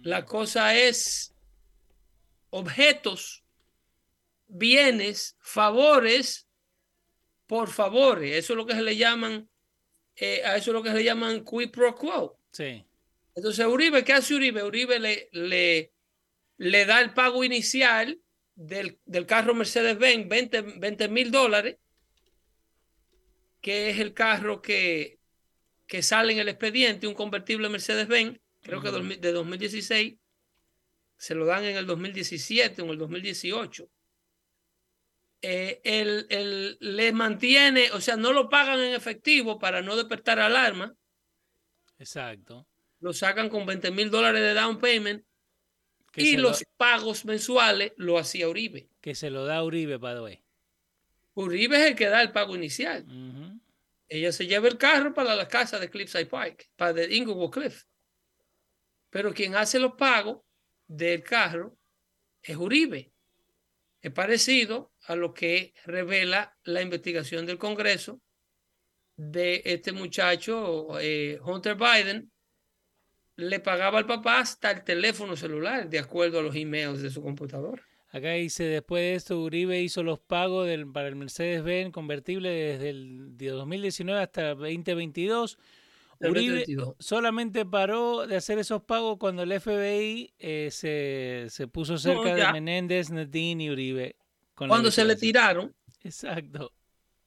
La 0.03 0.23
cosa 0.23 0.75
es 0.75 1.33
objetos, 2.51 3.43
bienes, 4.47 5.35
favores 5.39 6.47
por 7.47 7.69
favores. 7.69 8.35
Eso 8.35 8.53
es 8.53 8.57
lo 8.57 8.65
que 8.67 8.75
se 8.75 8.83
le 8.83 8.95
llaman, 8.95 9.49
eh, 10.15 10.43
a 10.45 10.57
eso 10.57 10.69
es 10.69 10.75
lo 10.75 10.83
que 10.83 10.89
se 10.89 10.95
le 10.95 11.03
llaman 11.03 11.43
quid 11.43 11.71
pro 11.71 11.95
quo. 11.95 12.39
Sí. 12.51 12.85
Entonces, 13.33 13.65
Uribe, 13.65 14.03
¿qué 14.03 14.13
hace 14.13 14.35
Uribe? 14.35 14.63
Uribe 14.63 14.99
le, 14.99 15.29
le 15.31 15.91
le 16.59 16.85
da 16.85 17.01
el 17.01 17.13
pago 17.13 17.43
inicial 17.43 18.21
del, 18.59 19.25
carro 19.25 19.55
Mercedes-Benz, 19.55 20.27
20 20.27 21.07
mil 21.07 21.31
dólares, 21.31 21.77
que 23.61 23.89
es 23.89 23.99
el 23.99 24.13
carro 24.13 24.61
que, 24.61 25.19
que 25.87 26.03
sale 26.03 26.33
en 26.33 26.39
el 26.39 26.49
expediente, 26.49 27.07
un 27.07 27.13
convertible 27.13 27.69
Mercedes-Benz, 27.69 28.39
creo 28.61 28.81
que 28.81 28.91
de 28.91 29.31
2016, 29.31 30.17
se 31.15 31.35
lo 31.35 31.45
dan 31.45 31.63
en 31.63 31.77
el 31.77 31.85
2017 31.85 32.81
o 32.81 32.85
en 32.85 32.91
el 32.91 32.97
2018. 32.97 33.89
Eh, 35.41 35.79
él, 35.85 36.77
les 36.81 37.13
mantiene, 37.13 37.91
o 37.91 38.01
sea, 38.01 38.17
no 38.17 38.33
lo 38.33 38.49
pagan 38.49 38.81
en 38.81 38.93
efectivo 38.93 39.57
para 39.57 39.81
no 39.81 39.95
despertar 39.95 40.39
alarma. 40.39 40.93
Exacto. 41.97 42.67
Lo 42.99 43.13
sacan 43.13 43.47
con 43.47 43.65
20 43.65 43.91
mil 43.91 44.09
dólares 44.09 44.41
de 44.41 44.53
down 44.53 44.79
payment 44.79 45.23
y 46.19 46.37
los 46.37 46.63
pagos 46.77 47.25
mensuales 47.25 47.93
lo 47.97 48.17
hacía 48.17 48.47
Uribe. 48.47 48.89
Que 49.01 49.15
se 49.15 49.29
lo 49.29 49.45
da 49.45 49.63
Uribe, 49.63 49.97
the 49.99 50.43
Uribe 51.33 51.77
es 51.77 51.91
el 51.91 51.95
que 51.95 52.07
da 52.07 52.21
el 52.21 52.31
pago 52.31 52.55
inicial. 52.55 53.05
Ella 54.07 54.31
se 54.31 54.47
lleva 54.47 54.67
el 54.67 54.77
carro 54.77 55.13
para 55.13 55.35
la 55.35 55.47
casa 55.47 55.79
de 55.79 55.89
Cliffside 55.89 56.25
Park, 56.25 56.69
para 56.75 56.93
de 56.93 57.15
Inglewood 57.15 57.51
Cliff. 57.51 57.83
Pero 59.09 59.33
quien 59.33 59.55
hace 59.55 59.79
los 59.79 59.93
pagos 59.93 60.41
del 60.87 61.23
carro 61.23 61.77
es 62.41 62.57
Uribe. 62.57 63.11
Es 64.01 64.11
parecido 64.11 64.93
a 65.03 65.15
lo 65.15 65.33
que 65.33 65.73
revela 65.85 66.57
la 66.63 66.81
investigación 66.81 67.45
del 67.45 67.57
Congreso 67.57 68.21
de 69.15 69.61
este 69.65 69.91
muchacho, 69.91 70.97
eh, 70.99 71.39
Hunter 71.43 71.75
Biden, 71.75 72.31
le 73.39 73.59
pagaba 73.59 73.99
al 73.99 74.05
papá 74.05 74.39
hasta 74.39 74.71
el 74.71 74.83
teléfono 74.83 75.35
celular, 75.35 75.89
de 75.89 75.99
acuerdo 75.99 76.39
a 76.39 76.41
los 76.41 76.55
emails 76.55 77.01
de 77.01 77.09
su 77.09 77.21
computadora. 77.21 77.81
Acá 78.11 78.31
dice, 78.31 78.63
después 78.63 79.01
de 79.01 79.15
esto, 79.15 79.39
Uribe 79.39 79.81
hizo 79.81 80.03
los 80.03 80.19
pagos 80.19 80.67
del, 80.67 80.91
para 80.91 81.07
el 81.07 81.15
Mercedes-Benz 81.15 81.93
convertible 81.93 82.49
desde 82.49 82.89
el 82.89 83.37
2019 83.37 84.21
hasta 84.21 84.55
2022. 84.55 85.57
Uribe 86.21 86.65
solamente 86.97 87.65
paró 87.65 88.27
de 88.27 88.35
hacer 88.35 88.59
esos 88.59 88.83
pagos 88.83 89.17
cuando 89.17 89.43
el 89.43 89.57
FBI 89.57 90.33
eh, 90.37 90.69
se, 90.71 91.67
puso 91.67 91.97
cerca 91.97 92.35
de 92.35 92.51
Menéndez, 92.51 93.09
Nadine 93.09 93.65
y 93.65 93.69
Uribe. 93.69 94.15
cuando 94.55 94.91
se 94.91 95.05
le 95.05 95.15
tiraron. 95.15 95.73
Exacto. 96.03 96.73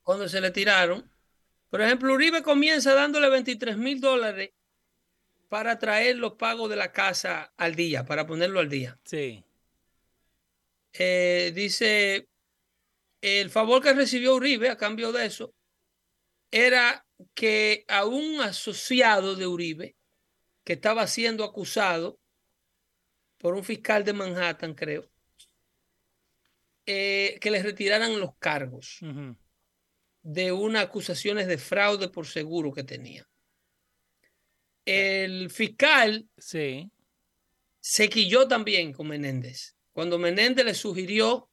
Cuando 0.03 0.29
se 0.29 0.41
le 0.41 0.51
tiraron. 0.51 1.09
Por 1.71 1.81
ejemplo, 1.81 2.13
Uribe 2.13 2.43
comienza 2.43 2.93
dándole 2.93 3.31
23 3.31 3.79
mil 3.79 4.01
dólares 4.01 4.51
para 5.53 5.79
traer 5.79 6.17
los 6.17 6.33
pagos 6.37 6.71
de 6.71 6.77
la 6.77 6.93
casa 6.93 7.53
al 7.59 7.75
día, 7.75 8.07
para 8.07 8.27
ponerlo 8.27 8.59
al 8.59 8.71
día. 8.71 8.99
Sí. 9.05 9.45
Eh, 10.95 11.53
dice, 11.55 12.27
el 13.21 13.51
favor 13.51 13.83
que 13.83 13.93
recibió 13.93 14.35
Uribe 14.35 14.71
a 14.71 14.79
cambio 14.79 15.13
de 15.13 15.27
eso 15.27 15.55
era 16.51 17.07
que 17.35 17.85
a 17.87 18.07
un 18.07 18.41
asociado 18.41 19.37
de 19.37 19.47
Uribe, 19.47 19.95
que 20.65 20.73
estaba 20.73 21.07
siendo 21.07 21.45
acusado 21.45 22.19
por 23.37 23.53
un 23.53 23.63
fiscal 23.63 24.05
de 24.05 24.15
Manhattan, 24.15 24.73
creo, 24.73 25.07
eh, 26.87 27.37
que 27.43 27.51
le 27.51 27.63
retiraran 27.63 28.19
los 28.19 28.39
cargos 28.39 29.01
de 30.23 30.51
unas 30.51 30.85
acusaciones 30.85 31.47
de 31.47 31.59
fraude 31.59 32.09
por 32.09 32.27
seguro 32.27 32.73
que 32.73 32.85
tenía 32.85 33.29
el 34.85 35.51
fiscal 35.51 36.27
sí. 36.37 36.91
se 37.81 38.09
quilló 38.09 38.49
también 38.49 38.93
con 38.93 39.09
Menéndez. 39.09 39.77
Cuando 39.93 40.19
Menéndez 40.19 40.65
le 40.65 40.75
sugirió 40.75 41.49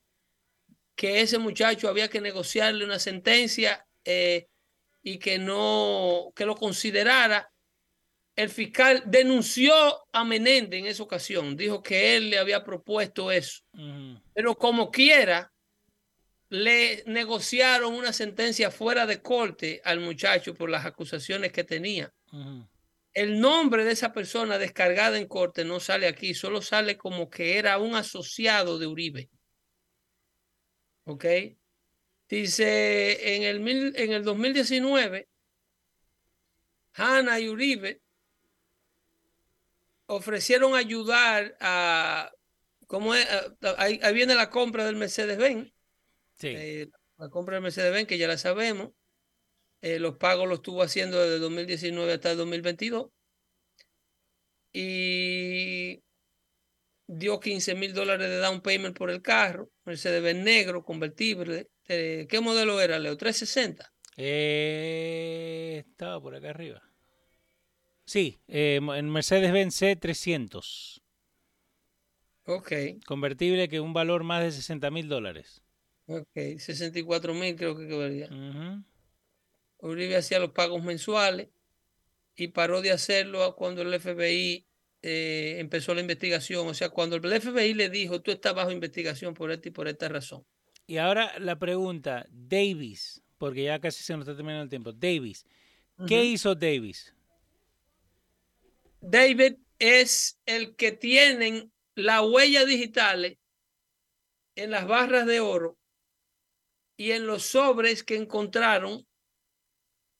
que 0.95 1.21
ese 1.21 1.37
muchacho 1.37 1.87
había 1.87 2.09
que 2.09 2.21
negociarle 2.21 2.85
una 2.85 2.99
sentencia 2.99 3.85
eh, 4.03 4.47
y 5.01 5.17
que 5.17 5.37
no, 5.37 6.31
que 6.35 6.45
lo 6.45 6.55
considerara, 6.55 7.51
el 8.35 8.49
fiscal 8.49 9.03
denunció 9.05 9.73
a 10.13 10.23
Menéndez 10.23 10.79
en 10.79 10.85
esa 10.87 11.03
ocasión, 11.03 11.57
dijo 11.57 11.83
que 11.83 12.15
él 12.15 12.29
le 12.29 12.39
había 12.39 12.63
propuesto 12.63 13.31
eso. 13.31 13.63
Pero 14.33 14.55
como 14.55 14.89
quiera, 14.91 15.51
le 16.49 17.03
negociaron 17.05 17.93
una 17.93 18.13
sentencia 18.13 18.71
fuera 18.71 19.05
de 19.05 19.21
corte 19.21 19.81
al 19.83 19.99
muchacho 19.99 20.53
por 20.53 20.69
las 20.69 20.85
acusaciones 20.85 21.51
que 21.51 21.63
tenía 21.63 22.13
el 23.13 23.39
nombre 23.39 23.83
de 23.83 23.91
esa 23.91 24.13
persona 24.13 24.57
descargada 24.57 25.17
en 25.17 25.27
corte 25.27 25.65
no 25.65 25.79
sale 25.79 26.07
aquí, 26.07 26.33
solo 26.33 26.61
sale 26.61 26.97
como 26.97 27.29
que 27.29 27.57
era 27.57 27.77
un 27.77 27.95
asociado 27.95 28.77
de 28.79 28.87
Uribe. 28.87 29.29
¿Ok? 31.05 31.25
Dice, 32.27 33.35
en 33.35 33.43
el, 33.43 33.95
en 33.95 34.11
el 34.11 34.23
2019, 34.23 35.27
Hanna 36.93 37.39
y 37.39 37.49
Uribe 37.49 38.01
ofrecieron 40.05 40.75
ayudar 40.75 41.55
a, 41.59 42.31
¿cómo 42.87 43.15
es? 43.15 43.27
Ahí, 43.77 43.99
viene 44.13 44.35
la 44.35 44.49
compra 44.49 44.85
del 44.85 44.95
Mercedes-Benz. 44.95 45.71
Sí. 46.35 46.47
Eh, 46.55 46.89
la 47.17 47.29
compra 47.29 47.55
del 47.55 47.63
Mercedes-Benz, 47.63 48.07
que 48.07 48.17
ya 48.17 48.27
la 48.27 48.37
sabemos. 48.37 48.89
Eh, 49.81 49.99
los 49.99 50.17
pagos 50.17 50.47
los 50.47 50.59
estuvo 50.59 50.83
haciendo 50.83 51.21
desde 51.21 51.39
2019 51.39 52.13
hasta 52.13 52.31
el 52.31 52.37
2022. 52.37 53.07
Y 54.73 56.01
dio 57.07 57.39
15 57.39 57.75
mil 57.75 57.93
dólares 57.93 58.29
de 58.29 58.37
down 58.37 58.61
payment 58.61 58.97
por 58.97 59.09
el 59.09 59.21
carro. 59.21 59.69
Mercedes-Benz 59.85 60.43
negro, 60.43 60.83
convertible. 60.83 61.69
¿Qué 61.85 62.39
modelo 62.41 62.79
era, 62.79 62.99
Leo? 62.99 63.17
360. 63.17 63.91
Eh, 64.15 65.83
estaba 65.87 66.21
por 66.21 66.35
acá 66.35 66.49
arriba. 66.49 66.83
Sí, 68.05 68.41
eh, 68.47 68.79
en 68.81 69.09
Mercedes-Benz 69.09 69.81
C300. 69.81 71.01
Ok. 72.45 72.71
Convertible 73.05 73.69
que 73.69 73.79
un 73.79 73.93
valor 73.93 74.23
más 74.23 74.43
de 74.43 74.51
60 74.51 74.91
mil 74.91 75.07
dólares. 75.07 75.61
Ok, 76.07 76.27
64 76.57 77.33
mil 77.35 77.55
creo 77.55 77.77
que 77.77 77.85
valía. 77.95 78.27
Uribe 79.79 80.17
hacía 80.17 80.39
los 80.39 80.51
pagos 80.51 80.83
mensuales 80.83 81.49
y 82.35 82.49
paró 82.49 82.81
de 82.81 82.91
hacerlo 82.91 83.55
cuando 83.55 83.81
el 83.81 83.99
FBI 83.99 84.65
eh, 85.01 85.55
empezó 85.59 85.93
la 85.93 86.01
investigación. 86.01 86.67
O 86.67 86.73
sea, 86.73 86.89
cuando 86.89 87.15
el 87.15 87.41
FBI 87.41 87.73
le 87.73 87.89
dijo, 87.89 88.21
tú 88.21 88.31
estás 88.31 88.53
bajo 88.53 88.71
investigación 88.71 89.33
por 89.33 89.51
esta 89.51 89.67
y 89.67 89.71
por 89.71 89.87
esta 89.87 90.09
razón. 90.09 90.45
Y 90.87 90.97
ahora 90.97 91.37
la 91.39 91.57
pregunta, 91.57 92.25
Davis, 92.29 93.21
porque 93.37 93.63
ya 93.63 93.79
casi 93.79 94.03
se 94.03 94.13
nos 94.13 94.21
está 94.23 94.35
terminando 94.35 94.63
el 94.63 94.69
tiempo. 94.69 94.91
Davis, 94.91 95.45
¿qué 96.07 96.23
hizo 96.25 96.55
Davis? 96.55 97.13
David 99.01 99.55
es 99.77 100.39
el 100.45 100.75
que 100.75 100.91
tienen 100.91 101.71
la 101.95 102.21
huella 102.21 102.65
digital 102.65 103.37
en 104.55 104.71
las 104.71 104.87
barras 104.87 105.25
de 105.25 105.39
oro 105.39 105.77
y 106.97 107.11
en 107.11 107.25
los 107.25 107.43
sobres 107.43 108.03
que 108.03 108.17
encontraron 108.17 109.05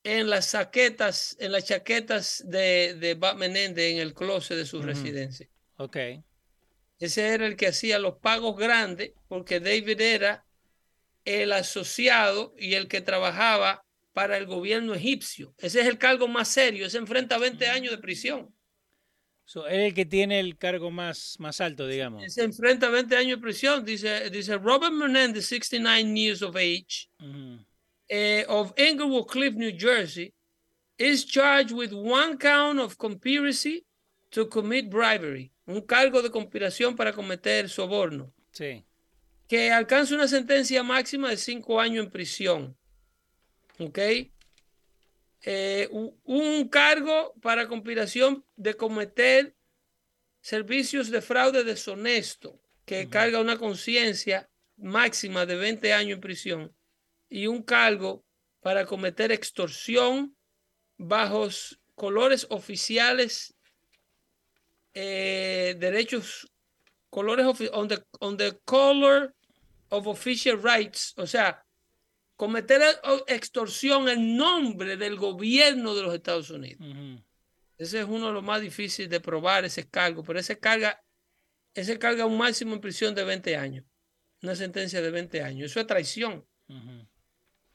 en 0.04 0.30
las 0.30 0.48
saquetas, 0.48 1.36
en 1.40 1.52
las 1.52 1.66
chaquetas 1.66 2.44
de, 2.48 2.96
de 3.00 3.16
Batman 3.16 3.56
en 3.56 3.78
el 3.78 4.14
closet 4.14 4.58
de 4.58 4.66
su 4.66 4.82
residencia. 4.82 5.50
Ok. 5.78 5.98
Ese 7.00 7.28
era 7.28 7.46
el 7.46 7.56
que 7.56 7.68
hacía 7.68 8.00
los 8.00 8.18
pagos 8.18 8.58
grandes, 8.58 9.14
porque 9.28 9.60
David 9.60 10.02
era 10.02 10.46
el 11.26 11.52
asociado 11.54 12.54
y 12.58 12.74
el 12.74 12.88
que 12.88 13.02
trabajaba 13.02 13.84
para 14.14 14.38
el 14.38 14.46
gobierno 14.46 14.94
egipcio. 14.96 15.54
Ese 15.58 15.82
es 15.82 15.88
el 15.88 15.98
cargo 15.98 16.28
más 16.28 16.50
serio, 16.50 16.86
ese 16.86 16.98
enfrenta 16.98 17.38
20 17.38 17.68
años 17.68 17.92
de 17.92 18.00
prisión. 18.00 18.54
So, 19.46 19.66
es 19.66 19.80
el 19.80 19.94
que 19.96 20.06
tiene 20.06 20.40
el 20.40 20.58
cargo 20.58 20.92
más, 20.92 21.36
más 21.40 21.60
alto, 21.60 21.88
digamos. 21.88 22.24
Se 22.32 22.44
enfrenta 22.44 22.86
a 22.86 22.92
20 22.92 23.16
años 23.16 23.38
de 23.38 23.42
prisión. 23.42 23.84
Dice, 23.84 24.30
dice 24.30 24.58
Robert 24.60 24.94
Menendez, 24.94 25.48
69 25.48 26.14
years 26.14 26.44
of 26.44 26.56
age, 26.56 27.10
uh, 28.12 28.44
of 28.48 28.74
Englewood 28.78 29.28
Cliff, 29.28 29.54
New 29.54 29.72
Jersey, 29.72 30.34
is 30.98 31.26
charged 31.26 31.72
with 31.72 31.94
one 31.94 32.38
count 32.38 32.80
of 32.80 32.98
conspiracy 32.98 33.86
to 34.32 34.46
commit 34.46 34.90
bribery. 34.90 35.52
Un 35.66 35.82
cargo 35.82 36.22
de 36.22 36.30
conspiración 36.30 36.96
para 36.96 37.14
cometer 37.14 37.70
soborno. 37.70 38.34
Sí. 38.52 38.84
Que 39.48 39.72
alcanza 39.72 40.16
una 40.16 40.28
sentencia 40.28 40.84
máxima 40.84 41.30
de 41.30 41.38
cinco 41.38 41.80
años 41.80 42.06
en 42.06 42.12
prisión. 42.12 42.76
¿Ok? 43.80 43.98
Eh, 45.42 45.88
un 46.24 46.68
cargo 46.68 47.34
para 47.42 47.68
conspiración 47.68 48.44
de 48.58 48.76
cometer 48.76 49.56
servicios 50.42 51.10
de 51.10 51.22
fraude 51.22 51.64
deshonesto, 51.64 52.62
que 52.86 53.08
carga 53.08 53.40
una 53.40 53.58
conciencia 53.58 54.50
máxima 54.78 55.46
de 55.46 55.56
20 55.56 55.94
años 55.94 56.16
en 56.16 56.22
prisión, 56.22 56.76
y 57.30 57.48
un 57.48 57.64
cargo 57.64 58.26
para 58.62 58.86
cometer 58.86 59.32
extorsión 59.32 60.36
bajo 60.98 61.48
colores 61.96 62.48
oficiales, 62.50 63.56
eh, 64.94 65.76
derechos, 65.78 66.52
colores 67.10 67.46
on 67.72 67.88
the, 67.88 68.04
on 68.20 68.38
the 68.38 68.60
color 68.66 69.34
of 69.90 70.08
official 70.08 70.62
rights, 70.62 71.14
o 71.18 71.26
sea, 71.26 71.64
cometer 72.36 72.82
extorsión 73.28 74.08
en 74.08 74.38
nombre 74.38 74.98
del 74.98 75.18
gobierno 75.18 75.94
de 75.96 76.04
los 76.04 76.14
Estados 76.14 76.50
Unidos. 76.50 76.86
Ese 77.78 78.00
es 78.00 78.06
uno 78.06 78.28
de 78.28 78.34
los 78.34 78.44
más 78.44 78.62
difíciles 78.62 79.10
de 79.10 79.20
probar, 79.20 79.66
ese 79.66 79.88
cargo, 79.90 80.24
pero 80.24 80.40
ese 80.40 80.60
carga, 80.60 81.02
ese 81.74 81.98
carga 81.98 82.26
un 82.26 82.38
máximo 82.38 82.74
en 82.74 82.82
prisión 82.82 83.16
de 83.16 83.24
20 83.24 83.56
años, 83.56 83.86
una 84.42 84.56
sentencia 84.56 85.02
de 85.02 85.12
20 85.12 85.42
años. 85.44 85.72
Eso 85.72 85.80
es 85.80 85.88
traición. 85.88 86.46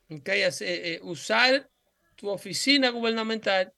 Eh, 0.08 1.00
usar 1.02 1.68
tu 2.16 2.28
oficina 2.28 2.90
gubernamental 2.90 3.72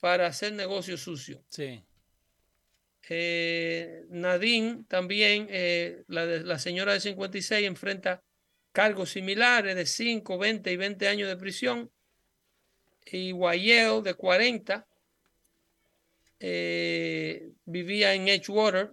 para 0.00 0.26
hacer 0.26 0.52
negocio 0.52 0.96
sucio. 0.96 1.44
Sí. 1.48 1.82
Eh, 3.08 4.04
Nadine 4.08 4.84
también, 4.88 5.46
eh, 5.50 6.04
la, 6.08 6.24
la 6.24 6.58
señora 6.58 6.94
de 6.94 7.00
56, 7.00 7.66
enfrenta 7.66 8.22
cargos 8.72 9.10
similares 9.10 9.76
de 9.76 9.86
5, 9.86 10.36
20 10.36 10.72
y 10.72 10.76
20 10.76 11.08
años 11.08 11.28
de 11.28 11.36
prisión. 11.36 11.90
Y 13.06 13.32
Guayeo, 13.32 14.02
de 14.02 14.14
40, 14.14 14.86
eh, 16.40 17.52
vivía 17.64 18.14
en 18.14 18.28
Edgewater. 18.28 18.92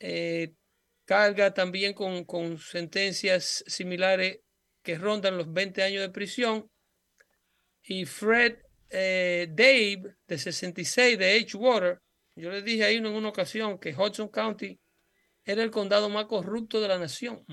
Eh, 0.00 0.52
carga 1.06 1.54
también 1.54 1.94
con, 1.94 2.24
con, 2.24 2.58
sentencias 2.58 3.64
similares 3.66 4.40
que 4.88 4.96
rondan 4.96 5.36
los 5.36 5.52
20 5.52 5.82
años 5.82 6.00
de 6.00 6.08
prisión. 6.08 6.66
Y 7.82 8.06
Fred 8.06 8.56
eh, 8.88 9.46
Dave, 9.50 10.16
de 10.26 10.38
66, 10.38 11.18
de 11.18 11.36
Edgewater, 11.36 12.00
yo 12.34 12.50
le 12.50 12.62
dije 12.62 12.84
ahí 12.84 12.96
en 12.96 13.06
una 13.06 13.28
ocasión 13.28 13.78
que 13.78 13.94
Hudson 13.94 14.28
County 14.28 14.80
era 15.44 15.62
el 15.62 15.70
condado 15.70 16.08
más 16.08 16.24
corrupto 16.24 16.80
de 16.80 16.88
la 16.88 16.98
nación 16.98 17.44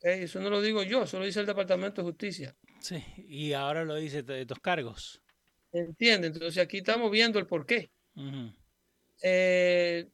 eso 0.00 0.40
no 0.40 0.50
lo 0.50 0.62
digo 0.62 0.82
yo, 0.82 1.02
eso 1.02 1.18
lo 1.18 1.24
dice 1.24 1.40
el 1.40 1.46
Departamento 1.46 2.02
de 2.02 2.08
Justicia. 2.08 2.56
Sí, 2.80 3.02
y 3.16 3.52
ahora 3.52 3.84
lo 3.84 3.94
dice 3.96 4.22
de 4.22 4.42
estos 4.42 4.60
cargos. 4.60 5.22
Entiende, 5.72 6.28
entonces 6.28 6.62
aquí 6.62 6.78
estamos 6.78 7.10
viendo 7.10 7.38
el 7.38 7.46
porqué. 7.46 7.90
Eh, 9.22 10.08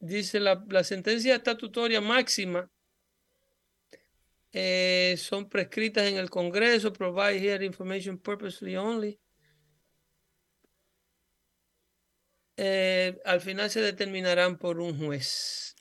dice 0.00 0.40
la, 0.40 0.64
la, 0.68 0.82
sentencia 0.82 1.36
estatutaria 1.36 2.00
máxima 2.00 2.68
eh, 4.52 5.16
son 5.18 5.48
prescritas 5.48 6.06
en 6.06 6.16
el 6.16 6.30
Congreso, 6.30 6.92
provide 6.92 7.38
here 7.38 7.64
information 7.64 8.18
purposely 8.18 8.76
only. 8.76 9.18
Eh, 12.56 13.18
al 13.24 13.40
final 13.40 13.70
se 13.70 13.80
determinarán 13.80 14.58
por 14.58 14.78
un 14.78 14.98
juez 14.98 15.72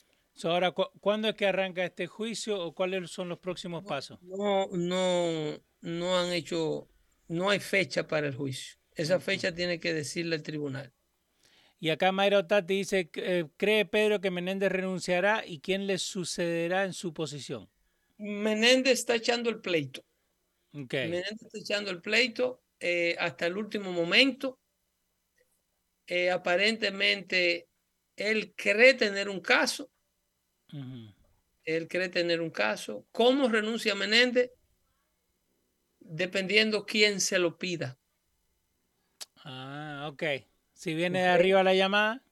ahora, 0.49 0.71
¿cuándo 0.71 1.29
es 1.29 1.35
que 1.35 1.45
arranca 1.45 1.83
este 1.83 2.07
juicio 2.07 2.59
o 2.59 2.73
cuáles 2.73 3.11
son 3.11 3.29
los 3.29 3.39
próximos 3.39 3.83
pasos? 3.83 4.19
No, 4.21 4.67
no, 4.71 5.59
no 5.81 6.17
han 6.17 6.33
hecho, 6.33 6.87
no 7.27 7.49
hay 7.49 7.59
fecha 7.59 8.07
para 8.07 8.27
el 8.27 8.35
juicio. 8.35 8.77
Esa 8.95 9.19
fecha 9.19 9.53
tiene 9.53 9.79
que 9.79 9.93
decirle 9.93 10.35
el 10.35 10.43
tribunal. 10.43 10.93
Y 11.79 11.89
acá 11.89 12.11
Mayra 12.11 12.45
Tati 12.45 12.75
dice, 12.75 13.09
eh, 13.15 13.45
¿cree 13.57 13.85
Pedro 13.85 14.21
que 14.21 14.29
Menéndez 14.29 14.71
renunciará 14.71 15.43
y 15.45 15.61
quién 15.61 15.87
le 15.87 15.97
sucederá 15.97 16.83
en 16.83 16.93
su 16.93 17.13
posición? 17.13 17.70
Menéndez 18.21 18.99
está 18.99 19.15
echando 19.15 19.49
el 19.49 19.59
pleito. 19.59 20.03
Menéndez 20.71 21.41
está 21.41 21.57
echando 21.57 21.91
el 21.91 22.01
pleito 22.01 22.63
eh, 22.79 23.15
hasta 23.19 23.45
el 23.47 23.57
último 23.57 23.91
momento. 23.91 24.59
Eh, 26.07 26.31
aparentemente, 26.31 27.67
él 28.15 28.53
cree 28.55 28.93
tener 28.93 29.29
un 29.29 29.39
caso 29.39 29.91
él 31.63 31.87
cree 31.87 32.09
tener 32.09 32.41
un 32.41 32.49
caso. 32.49 33.05
¿Cómo 33.11 33.47
renuncia 33.47 33.95
Menéndez? 33.95 34.51
Dependiendo 35.99 36.85
quién 36.85 37.21
se 37.21 37.39
lo 37.39 37.57
pida. 37.57 37.97
Ah, 39.43 40.09
ok. 40.11 40.23
Si 40.73 40.93
viene 40.93 41.21
de 41.21 41.27
arriba 41.27 41.63
la 41.63 41.73
llamada. 41.73 42.23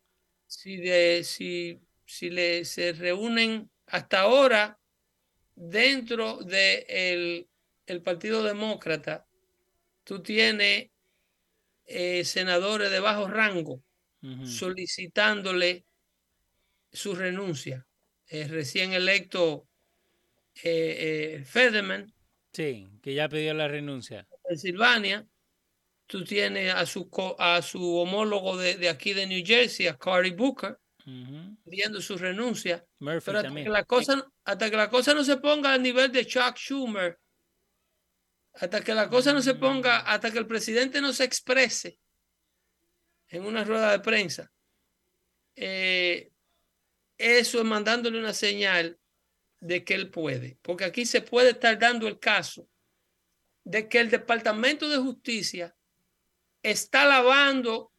Si, 0.47 0.77
de, 0.77 1.23
si, 1.23 1.79
si 2.05 2.29
le, 2.29 2.65
se 2.65 2.93
reúnen 2.93 3.69
hasta 3.85 4.21
ahora 4.21 4.79
dentro 5.59 6.37
del 6.37 6.47
de 6.47 7.47
el 7.85 8.01
Partido 8.01 8.43
Demócrata, 8.43 9.27
tú 10.03 10.21
tienes 10.21 10.89
eh, 11.85 12.23
senadores 12.23 12.91
de 12.91 12.99
bajo 12.99 13.27
rango 13.27 13.83
solicitándole 14.43 15.85
su 16.91 17.15
renuncia 17.15 17.87
recién 18.27 18.91
electo 18.91 19.69
eh, 20.63 21.37
eh, 21.39 21.45
Federman. 21.45 22.13
Sí, 22.51 22.89
que 23.01 23.13
ya 23.13 23.29
pidió 23.29 23.53
la 23.53 23.67
renuncia. 23.67 24.27
Pensilvania. 24.47 25.27
Tú 26.05 26.23
tienes 26.23 26.73
a 26.73 26.85
su, 26.85 27.09
a 27.37 27.61
su 27.61 27.95
homólogo 27.97 28.57
de, 28.57 28.89
aquí 28.89 29.13
de 29.13 29.27
New 29.27 29.43
Jersey, 29.45 29.87
a 29.87 29.95
Cory 29.95 30.31
Booker, 30.31 30.77
pidiendo 31.63 32.01
su 32.01 32.17
renuncia. 32.17 32.85
Pero 32.99 33.17
hasta 33.17 33.53
que, 33.53 33.69
la 33.69 33.83
cosa, 33.83 34.27
hasta 34.43 34.69
que 34.69 34.75
la 34.75 34.89
cosa 34.89 35.13
no 35.13 35.23
se 35.23 35.37
ponga 35.37 35.73
al 35.73 35.81
nivel 35.81 36.11
de 36.11 36.25
Chuck 36.25 36.55
Schumer, 36.57 37.19
hasta 38.53 38.81
que 38.81 38.93
la 38.93 39.09
cosa 39.09 39.33
no 39.33 39.41
se 39.41 39.55
ponga, 39.55 39.99
mm. 39.99 40.03
hasta 40.07 40.31
que 40.31 40.39
el 40.39 40.47
presidente 40.47 41.01
no 41.01 41.13
se 41.13 41.23
exprese 41.23 41.99
en 43.27 43.45
una 43.45 43.63
rueda 43.63 43.91
de 43.91 43.99
prensa, 43.99 44.51
eh, 45.55 46.31
eso 47.17 47.59
es 47.59 47.65
mandándole 47.65 48.17
una 48.17 48.33
señal 48.33 48.97
de 49.59 49.83
que 49.83 49.93
él 49.93 50.09
puede, 50.09 50.57
porque 50.61 50.85
aquí 50.85 51.05
se 51.05 51.21
puede 51.21 51.51
estar 51.51 51.77
dando 51.77 52.07
el 52.07 52.17
caso 52.17 52.67
de 53.63 53.87
que 53.87 53.99
el 53.99 54.09
Departamento 54.09 54.87
de 54.87 54.97
Justicia 54.97 55.75
está 56.63 57.05
lavando 57.05 57.93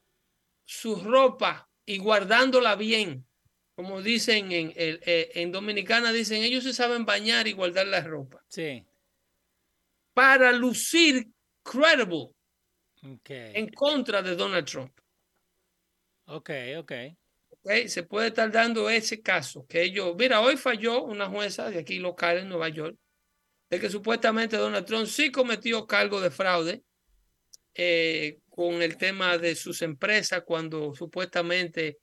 su 0.64 0.96
ropa 0.96 1.69
y 1.90 1.98
guardándola 1.98 2.76
bien. 2.76 3.26
Como 3.74 4.02
dicen 4.02 4.52
en, 4.52 4.72
eh, 4.76 5.30
en 5.34 5.50
Dominicana, 5.50 6.12
dicen, 6.12 6.42
ellos 6.42 6.64
se 6.64 6.72
saben 6.72 7.04
bañar 7.04 7.48
y 7.48 7.52
guardar 7.52 7.86
la 7.86 8.00
ropa. 8.00 8.44
Sí. 8.48 8.84
Para 10.14 10.52
lucir 10.52 11.26
credible 11.62 12.28
en 13.24 13.68
contra 13.70 14.22
de 14.22 14.36
Donald 14.36 14.66
Trump. 14.66 14.92
Ok, 16.26 16.50
ok. 16.78 16.92
Okay, 17.62 17.88
se 17.88 18.04
puede 18.04 18.28
estar 18.28 18.50
dando 18.50 18.88
ese 18.88 19.20
caso 19.20 19.66
que 19.66 19.82
ellos, 19.82 20.14
mira, 20.16 20.40
hoy 20.40 20.56
falló 20.56 21.02
una 21.02 21.28
jueza 21.28 21.70
de 21.70 21.78
aquí 21.78 21.98
local 21.98 22.38
en 22.38 22.48
Nueva 22.48 22.68
York 22.68 22.96
de 23.68 23.80
que 23.80 23.90
supuestamente 23.90 24.56
Donald 24.56 24.86
Trump 24.86 25.06
sí 25.06 25.30
cometió 25.30 25.86
cargo 25.86 26.20
de 26.20 26.30
fraude 26.30 26.82
eh, 27.74 28.39
con 28.50 28.82
el 28.82 28.96
tema 28.96 29.38
de 29.38 29.54
sus 29.54 29.80
empresas 29.80 30.42
cuando 30.44 30.94
supuestamente 30.94 31.98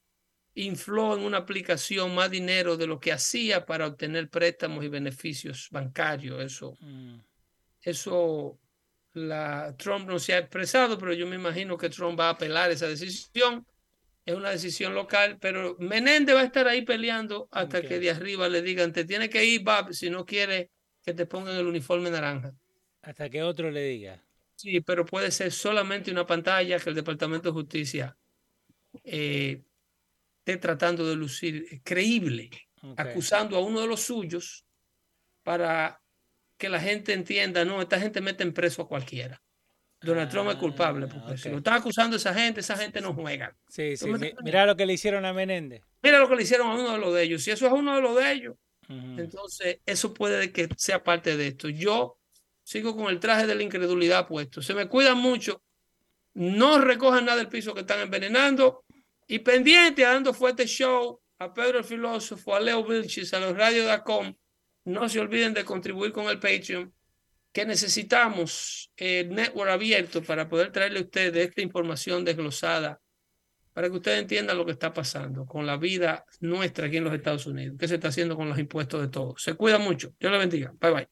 infló 0.55 1.15
en 1.15 1.23
una 1.23 1.37
aplicación 1.37 2.15
más 2.15 2.31
dinero 2.31 2.77
de 2.77 2.87
lo 2.87 2.99
que 2.99 3.11
hacía 3.11 3.65
para 3.65 3.85
obtener 3.85 4.29
préstamos 4.29 4.83
y 4.83 4.87
beneficios 4.87 5.67
bancarios. 5.69 6.43
Eso, 6.43 6.75
mm. 6.79 7.19
eso 7.81 8.59
la, 9.13 9.75
Trump 9.77 10.07
no 10.07 10.17
se 10.17 10.33
ha 10.33 10.39
expresado, 10.39 10.97
pero 10.97 11.13
yo 11.13 11.27
me 11.27 11.35
imagino 11.35 11.77
que 11.77 11.89
Trump 11.89 12.19
va 12.19 12.27
a 12.27 12.31
apelar 12.31 12.71
esa 12.71 12.87
decisión. 12.87 13.65
Es 14.25 14.35
una 14.35 14.49
decisión 14.49 14.93
local, 14.93 15.37
pero 15.39 15.77
Menéndez 15.79 16.35
va 16.35 16.41
a 16.41 16.45
estar 16.45 16.67
ahí 16.67 16.81
peleando 16.81 17.47
hasta 17.51 17.81
que 17.81 17.99
de 17.99 18.11
arriba 18.11 18.49
le 18.49 18.61
digan, 18.61 18.91
te 18.91 19.05
tiene 19.05 19.29
que 19.29 19.45
ir, 19.45 19.63
Bob, 19.63 19.93
si 19.93 20.09
no 20.09 20.25
quiere 20.25 20.71
que 21.03 21.13
te 21.13 21.25
pongan 21.25 21.55
el 21.55 21.65
uniforme 21.65 22.09
naranja. 22.09 22.53
Hasta 23.01 23.29
que 23.29 23.41
otro 23.43 23.71
le 23.71 23.83
diga. 23.83 24.26
Sí, 24.57 24.81
pero 24.81 25.05
puede 25.05 25.29
ser 25.29 25.51
solamente 25.51 26.09
una 26.09 26.25
pantalla 26.25 26.79
que 26.79 26.89
el 26.89 26.95
Departamento 26.95 27.49
de 27.49 27.53
Justicia 27.53 28.17
eh, 29.03 29.61
esté 30.39 30.57
tratando 30.57 31.07
de 31.07 31.15
lucir 31.15 31.81
creíble, 31.83 32.49
acusando 32.95 33.55
a 33.55 33.61
uno 33.61 33.81
de 33.81 33.87
los 33.87 34.01
suyos 34.01 34.65
para 35.43 36.01
que 36.57 36.69
la 36.69 36.79
gente 36.79 37.13
entienda, 37.13 37.63
no, 37.65 37.81
esta 37.81 37.99
gente 37.99 38.19
mete 38.19 38.41
en 38.41 38.51
preso 38.51 38.81
a 38.81 38.87
cualquiera. 38.87 39.39
Donald 40.01 40.29
Trump 40.29 40.49
es 40.49 40.55
culpable, 40.55 41.05
porque 41.05 41.33
ah, 41.33 41.37
si 41.37 41.49
lo 41.49 41.57
está 41.57 41.75
acusando 41.75 42.15
a 42.15 42.17
esa 42.17 42.33
gente, 42.33 42.61
esa 42.61 42.77
gente 42.77 42.99
no 42.99 43.13
juega. 43.13 43.55
Sí, 43.67 43.95
sí. 43.95 44.07
Mira 44.43 44.65
lo 44.65 44.75
que 44.75 44.87
le 44.87 44.93
hicieron 44.93 45.23
a 45.23 45.33
Menéndez. 45.33 45.83
Mira 46.01 46.17
lo 46.17 46.27
que 46.27 46.35
le 46.35 46.43
hicieron 46.43 46.67
a 46.67 46.73
uno 46.73 46.93
de 46.93 46.97
los 46.97 47.13
de 47.13 47.23
ellos. 47.23 47.43
Si 47.43 47.51
eso 47.51 47.67
es 47.67 47.73
uno 47.73 47.95
de 47.95 48.01
los 48.01 48.15
de 48.15 48.31
ellos, 48.31 48.55
entonces, 48.89 49.79
eso 49.85 50.13
puede 50.13 50.51
que 50.51 50.69
sea 50.77 51.03
parte 51.03 51.35
de 51.35 51.47
esto. 51.47 51.69
Yo 51.69 52.17
sigo 52.67 52.97
con 52.97 53.07
el 53.07 53.17
traje 53.21 53.47
de 53.47 53.55
la 53.55 53.63
incredulidad 53.63 54.27
puesto. 54.27 54.61
Se 54.61 54.73
me 54.73 54.89
cuidan 54.89 55.17
mucho. 55.17 55.63
No 56.33 56.79
recojan 56.79 57.23
nada 57.23 57.37
del 57.37 57.47
piso 57.47 57.73
que 57.73 57.79
están 57.79 58.01
envenenando. 58.01 58.83
Y 59.25 59.39
pendiente 59.39 60.01
dando 60.01 60.33
fuerte 60.33 60.65
show 60.67 61.21
a 61.39 61.53
Pedro 61.53 61.77
el 61.77 61.85
Filósofo, 61.85 62.53
a 62.53 62.59
Leo 62.59 62.83
Vilchis, 62.83 63.33
a 63.33 63.39
los 63.39 63.55
radios 63.55 63.85
de 63.85 63.91
ACOM. 63.91 64.35
No 64.83 65.07
se 65.07 65.21
olviden 65.21 65.53
de 65.53 65.63
contribuir 65.63 66.11
con 66.11 66.25
el 66.25 66.39
Patreon, 66.39 66.93
que 67.53 67.65
necesitamos 67.65 68.91
el 68.97 69.29
network 69.29 69.69
abierto 69.69 70.21
para 70.21 70.49
poder 70.49 70.73
traerle 70.73 70.99
a 70.99 71.03
ustedes 71.03 71.47
esta 71.47 71.61
información 71.61 72.25
desglosada 72.25 72.99
para 73.71 73.89
que 73.89 73.95
ustedes 73.95 74.19
entiendan 74.19 74.57
lo 74.57 74.65
que 74.65 74.71
está 74.71 74.91
pasando 74.91 75.45
con 75.45 75.65
la 75.65 75.77
vida 75.77 76.25
nuestra 76.39 76.87
aquí 76.87 76.97
en 76.97 77.03
los 77.03 77.13
Estados 77.13 77.45
Unidos, 77.45 77.77
qué 77.79 77.87
se 77.87 77.95
está 77.95 78.07
haciendo 78.07 78.35
con 78.35 78.49
los 78.49 78.57
impuestos 78.57 78.99
de 79.01 79.07
todos. 79.07 79.41
Se 79.41 79.53
cuida 79.53 79.77
mucho. 79.77 80.13
Dios 80.19 80.31
le 80.31 80.37
bendiga. 80.39 80.73
Bye 80.81 80.91
bye. 80.91 81.05